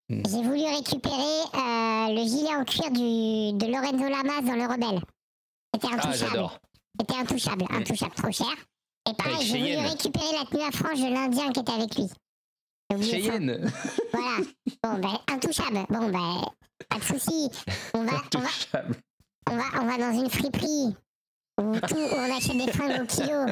[0.09, 0.21] Hmm.
[0.25, 5.01] j'ai voulu récupérer euh, le gilet en cuir du, de Lorenzo Lamas dans Le Rebelle.
[5.73, 6.59] C'était Ah j'adore.
[6.99, 8.53] C'était intouchable, intouchable, trop cher.
[9.09, 12.09] Et pareil, j'ai voulu récupérer la tenue à franges de l'Indien qui était avec lui.
[13.01, 13.71] Cheyenne.
[14.13, 14.37] Voilà.
[14.83, 15.85] Bon, ben, intouchable.
[15.89, 16.41] Bon, ben,
[16.89, 17.49] pas de souci.
[17.93, 18.95] On va, on va, Intouchable.
[19.49, 20.95] on va, on va dans une friperie
[21.59, 23.45] où, tout, où on achète des fringues au kilo.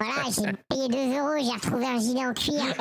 [0.00, 2.74] Voilà, j'ai payé 2 euros, j'ai retrouvé un gilet en cuir.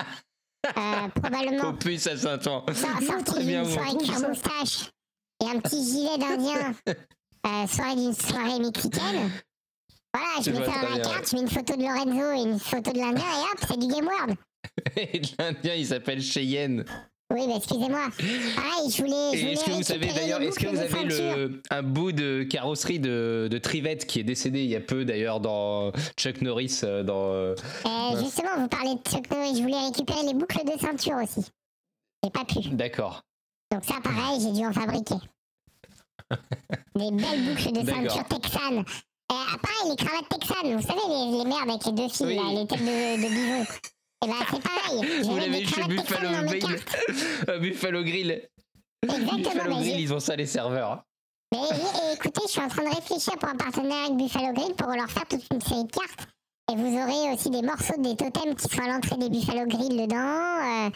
[0.66, 2.66] Euh, probablement Oh putain, ça s'entend.
[2.74, 4.90] sor- sorti d'une soirée cuir moustache
[5.44, 6.74] et un petit gilet d'Indien.
[7.46, 9.30] Euh, soirée d'une soirée mexicaine.
[10.14, 12.60] Voilà, je mets ça dans la carte, je mets une photo de Lorenzo et une
[12.60, 14.36] photo de l'Indien et hop, c'est du Game World.
[14.96, 16.86] Et l'Indien il s'appelle Cheyenne.
[17.34, 18.10] Oui, mais excusez-moi.
[18.56, 19.52] Pareil, je voulais.
[19.54, 23.48] est-ce que vous savez d'ailleurs, est-ce que vous avez le, un bout de carrosserie de,
[23.50, 27.32] de Trivette qui est décédé il y a peu d'ailleurs dans Chuck Norris euh, dans.
[27.34, 27.56] euh,
[27.86, 28.24] Euh, Mince.
[28.24, 31.46] justement, vous parlez de Chuck Norris, je voulais récupérer les boucles de ceinture aussi.
[32.24, 32.70] J'ai pas pu.
[32.70, 33.22] D'accord.
[33.72, 35.16] Donc ça, pareil, j'ai dû en fabriquer.
[36.96, 38.86] Des belles boucles de ceinture texane.
[39.32, 42.36] Euh, pareil, les cravates texanes, vous savez, les, les merdes avec les deux filles, Oui.
[42.36, 43.66] là, les têtes de, de bison.
[44.24, 45.24] Et ben c'est pareil.
[45.24, 47.60] Vous l'avez eu chez cravates Buffalo Grill.
[47.62, 48.50] Buffalo Grill.
[49.04, 51.04] Exactement, Buffalo mais, Grill, ils ont ça les serveurs.
[51.52, 54.76] mais et- écoutez, je suis en train de réfléchir pour un partenaire avec Buffalo Grill
[54.76, 56.28] pour leur faire toute une série de cartes.
[56.72, 59.98] Et vous aurez aussi des morceaux des totems qui sont à l'entrée des Buffalo Grill
[59.98, 60.16] dedans.
[60.16, 60.90] Euh,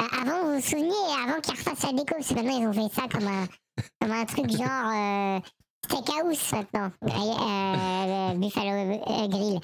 [0.00, 0.90] euh, avant, vous vous souvenez,
[1.22, 3.46] avant qu'ils refassent la déco, parce que maintenant ils ont fait ça comme un,
[4.00, 5.40] comme un truc genre euh,
[5.84, 9.60] steakhouse maintenant, euh, Buffalo euh, Grill.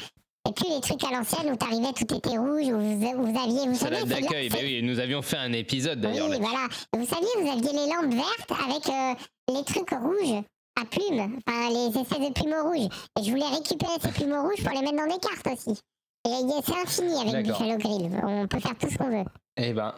[0.48, 3.68] Et puis les trucs à l'ancienne où t'arrivais, tout était rouge, où vous, vous aviez,
[3.68, 4.48] vous savez, d'accueil.
[4.48, 6.28] Bah oui, nous avions fait un épisode d'ailleurs.
[6.30, 6.68] oui, voilà.
[6.96, 10.42] Vous saviez, vous aviez les lampes vertes avec euh, les trucs rouges
[10.80, 12.88] à plumes, enfin les espèces de plumeaux rouges.
[13.18, 15.78] Et je voulais récupérer ces plumeaux rouges pour les mettre dans des cartes aussi.
[16.26, 17.46] Et c'est infini avec.
[17.46, 18.10] Buffalo Grill.
[18.24, 19.24] On peut faire tout ce qu'on veut.
[19.56, 19.94] Eh ben,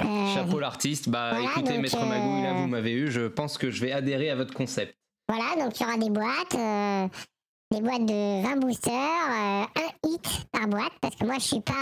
[0.00, 1.08] Euh, chapeau l'artiste.
[1.08, 3.10] Bah voilà, écoutez, donc, Maître Magouille, là vous m'avez eu.
[3.10, 4.95] Je pense que je vais adhérer à votre concept.
[5.28, 7.08] Voilà, donc il y aura des boîtes, euh,
[7.72, 11.60] des boîtes de 20 boosters, euh, un hit par boîte, parce que moi je suis
[11.60, 11.72] pas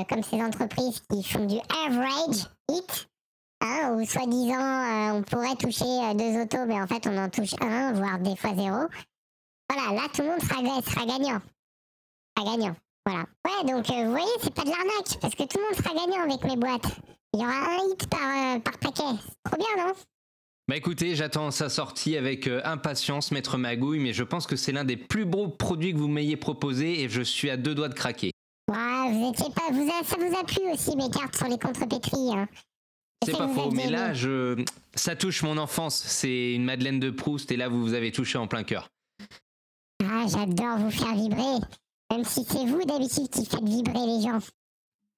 [0.00, 3.08] euh, comme ces entreprises qui font du average hit,
[3.60, 5.84] hein, où soi-disant on pourrait toucher
[6.16, 8.88] deux autos, mais en fait on en touche un, voire des fois zéro.
[9.70, 11.40] Voilà, là tout le monde sera, sera gagnant.
[12.36, 12.74] Sera gagnant.
[13.06, 13.26] Voilà.
[13.46, 16.24] Ouais, donc vous voyez, c'est pas de l'arnaque, parce que tout le monde sera gagnant
[16.24, 16.96] avec mes boîtes.
[17.32, 19.18] Il y aura un hit par, par paquet.
[19.44, 19.92] Trop bien, non?
[20.68, 24.72] Bah écoutez, j'attends sa sortie avec euh, impatience, Maître Magouille, mais je pense que c'est
[24.72, 27.88] l'un des plus beaux produits que vous m'ayez proposé et je suis à deux doigts
[27.88, 28.30] de craquer.
[28.70, 31.58] Ouais, vous étiez pas, vous a- ça vous a plu aussi mes cartes sur les
[31.58, 32.32] contrepétries.
[32.32, 32.48] Hein.
[33.24, 34.64] C'est pas faux, mais là, je...
[34.94, 35.96] ça touche mon enfance.
[36.06, 38.88] C'est une Madeleine de Proust et là, vous vous avez touché en plein cœur.
[40.04, 41.58] Ah, j'adore vous faire vibrer.
[42.10, 44.38] Même si c'est vous d'habitude qui faites vibrer les gens.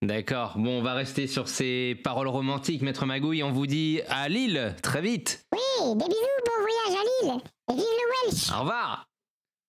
[0.06, 3.42] D'accord, bon, on va rester sur ces paroles romantiques, Maître Magouille.
[3.42, 5.46] On vous dit à Lille, très vite.
[5.50, 7.42] Oui, des bisous, bon voyage à Lille.
[7.70, 8.52] Et vive le Welsh.
[8.52, 9.08] Au revoir.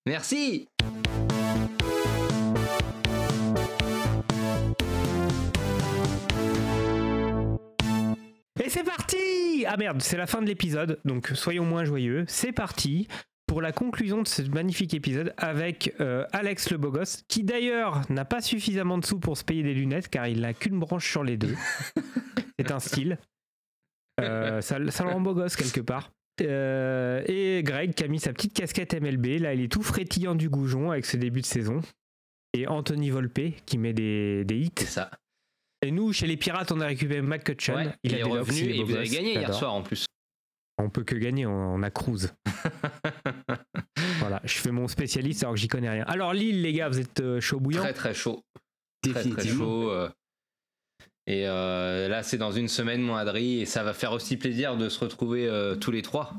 [0.06, 0.68] Merci.
[8.62, 12.26] Et c'est parti Ah merde, c'est la fin de l'épisode, donc soyons moins joyeux.
[12.28, 13.08] C'est parti
[13.48, 18.02] pour la conclusion de ce magnifique épisode avec euh, Alex le beau gosse, qui d'ailleurs
[18.10, 21.10] n'a pas suffisamment de sous pour se payer des lunettes, car il n'a qu'une branche
[21.10, 21.56] sur les deux.
[22.60, 23.18] c'est un style.
[24.22, 26.12] Euh, ça, ça le rend beau gosse quelque part.
[26.42, 30.36] Euh, et Greg qui a mis sa petite casquette MLB, là il est tout frétillant
[30.36, 31.82] du goujon avec ce début de saison.
[32.54, 34.72] Et Anthony Volpe qui met des, des hits.
[34.78, 35.12] C'est ça.
[35.82, 37.76] Et nous, chez les pirates, on a récupéré McCutcheon.
[37.76, 40.06] Ouais, il, a est revenu il et vous avez gagné hier soir en plus.
[40.78, 42.34] On peut que gagner, on, on a cruise.
[44.20, 46.04] Voilà, je fais mon spécialiste alors que j'y connais rien.
[46.08, 47.82] Alors Lille, les gars, vous êtes euh, chaud bouillant?
[47.82, 48.44] Très très chaud.
[49.04, 49.92] Très très chaud.
[49.92, 50.10] euh.
[51.28, 54.78] Et euh, là, c'est dans une semaine, mon Adri, et ça va faire aussi plaisir
[54.78, 56.34] de se retrouver euh, tous les trois,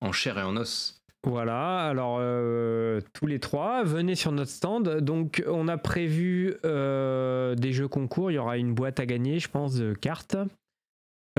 [0.00, 1.02] en chair et en os.
[1.24, 5.00] Voilà, alors euh, tous les trois, venez sur notre stand.
[5.00, 9.38] Donc on a prévu euh, des jeux concours, il y aura une boîte à gagner,
[9.38, 10.36] je pense, de cartes.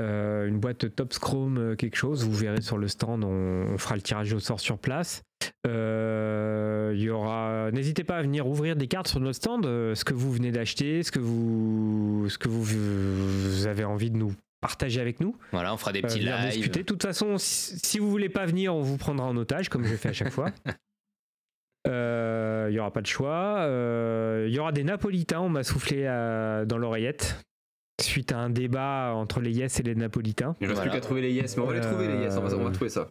[0.00, 3.28] Euh, une boîte Top Chrome euh, quelque chose, vous verrez sur le stand, on,
[3.72, 5.22] on fera le tirage au sort sur place.
[5.66, 9.94] Euh, il y aura, n'hésitez pas à venir ouvrir des cartes sur notre stand, euh,
[9.94, 14.16] ce que vous venez d'acheter, ce que vous, ce que vous, vous avez envie de
[14.16, 15.36] nous partager avec nous.
[15.52, 16.50] Voilà, on fera des Euh, petits lives.
[16.52, 16.80] discuter.
[16.80, 19.84] De toute façon, si, si vous voulez pas venir, on vous prendra en otage, comme
[19.84, 20.50] je fais à chaque fois.
[21.86, 23.58] Euh, Il y aura pas de choix.
[23.60, 27.44] Euh, Il y aura des Napolitains, on m'a soufflé euh, dans l'oreillette.
[28.00, 30.56] Suite à un débat entre les Yes et les Napolitains.
[30.60, 30.90] Il reste Voilà.
[30.90, 32.62] plus qu'à trouver les yes, mais on va les trouver les yes, on va, on
[32.64, 33.08] va Euh, trouver ça.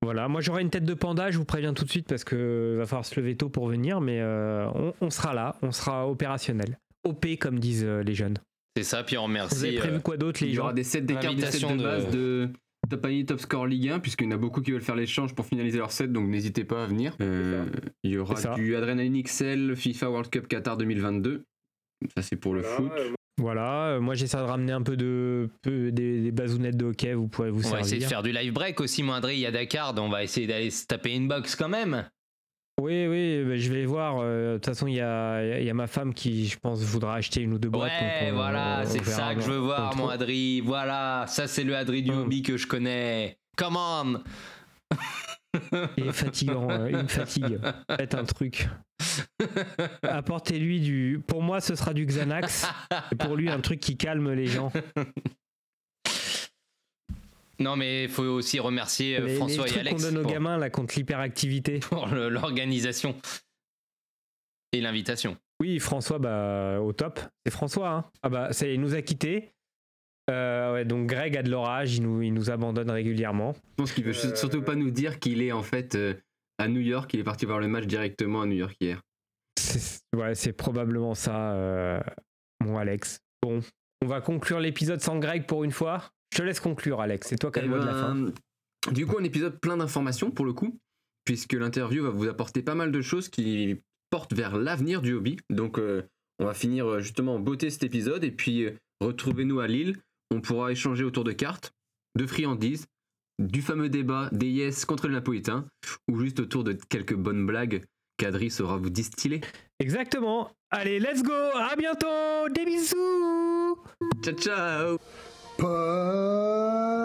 [0.00, 2.76] Voilà, moi j'aurai une tête de panda, je vous préviens tout de suite parce que
[2.78, 6.08] va falloir se lever tôt pour venir, mais euh, on, on sera là, on sera
[6.08, 6.78] opérationnel.
[7.04, 8.38] OP comme disent euh, les jeunes.
[8.76, 9.76] C'est ça, puis on Vous avez remercie.
[9.76, 11.82] prévu quoi d'autre les Il y aura gens des sets des cartes, des sets de
[11.82, 12.48] base de
[12.88, 15.34] Top Panier, Top Score Ligue 1, puisqu'il y en a beaucoup qui veulent faire l'échange
[15.34, 17.16] pour finaliser leur set, donc n'hésitez pas à venir.
[17.20, 17.66] Euh,
[18.04, 21.42] il y aura du Adrenaline XL FIFA World Cup Qatar 2022.
[22.16, 22.92] Ça, c'est pour le foot.
[23.38, 27.14] Voilà, euh, moi j'essaie de ramener un peu de peu, des, des bazounettes de hockey,
[27.14, 27.84] vous pourrez vous on va servir.
[27.86, 29.34] essayer de faire du live break aussi, mon Adri.
[29.34, 32.04] Il y a Dakar, donc on va essayer d'aller se taper une box quand même.
[32.80, 34.18] Oui, oui, bah, je vais voir.
[34.20, 37.14] euh, De toute façon, il y a, y a ma femme qui, je pense, voudra
[37.16, 37.90] acheter une ou deux boîtes.
[37.90, 40.08] Ouais, on- voilà, on c'est ça que je veux voir, mon.
[40.08, 40.60] Adri.
[40.60, 42.20] Voilà, ça c'est le Adri du Hum.
[42.22, 43.36] hobby que je connais.
[43.56, 44.20] Come on
[45.96, 47.58] Il est fatigant, euh, il me fatigue.
[47.96, 48.68] Faites un truc.
[50.02, 51.22] Apportez-lui du.
[51.26, 52.66] Pour moi, ce sera du Xanax.
[53.12, 54.72] Et pour lui, un truc qui calme les gens.
[57.60, 60.18] Non, mais il faut aussi remercier euh, les, les François et trucs qu'on Alex donne
[60.18, 61.78] aux pour, gamins là contre l'hyperactivité.
[61.80, 63.16] pour l'organisation
[64.72, 65.36] et l'invitation.
[65.60, 67.20] Oui, François, bah, au top.
[67.44, 67.90] C'est François.
[67.90, 68.04] Hein.
[68.22, 69.52] Ah bah, ça il nous a quittés.
[70.30, 73.54] Euh, ouais, donc Greg a de l'orage, il nous, il nous abandonne régulièrement.
[73.54, 76.14] Je pense qu'il veut surtout pas nous dire qu'il est en fait euh,
[76.58, 79.00] à New York, il est parti voir le match directement à New York hier.
[79.58, 82.00] C'est ouais, c'est probablement ça, euh,
[82.62, 83.20] mon Alex.
[83.42, 83.60] Bon,
[84.02, 86.10] on va conclure l'épisode sans Greg pour une fois.
[86.32, 87.28] Je te laisse conclure, Alex.
[87.28, 88.32] C'est toi qui as Eh le mot de la ben,
[88.86, 88.92] fin.
[88.92, 90.78] Du coup, un épisode plein d'informations pour le coup,
[91.24, 93.80] puisque l'interview va vous apporter pas mal de choses qui
[94.10, 95.36] portent vers l'avenir du hobby.
[95.50, 96.02] Donc, euh,
[96.38, 99.96] on va finir euh, justement en beauté cet épisode et puis euh, retrouvez-nous à Lille.
[100.30, 101.72] On pourra échanger autour de cartes,
[102.16, 102.86] de friandises,
[103.38, 105.66] du fameux débat des yes contre les napolitains,
[106.10, 107.84] ou juste autour de quelques bonnes blagues
[108.18, 109.40] qu'Adri saura vous distiller.
[109.78, 110.50] Exactement.
[110.70, 111.32] Allez, let's go.
[111.32, 112.48] À bientôt.
[112.54, 113.78] Des bisous.
[114.22, 114.98] Ciao, ciao
[115.56, 116.98] Podcards,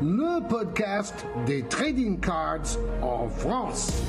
[0.00, 4.02] le podcast des trading cards en France.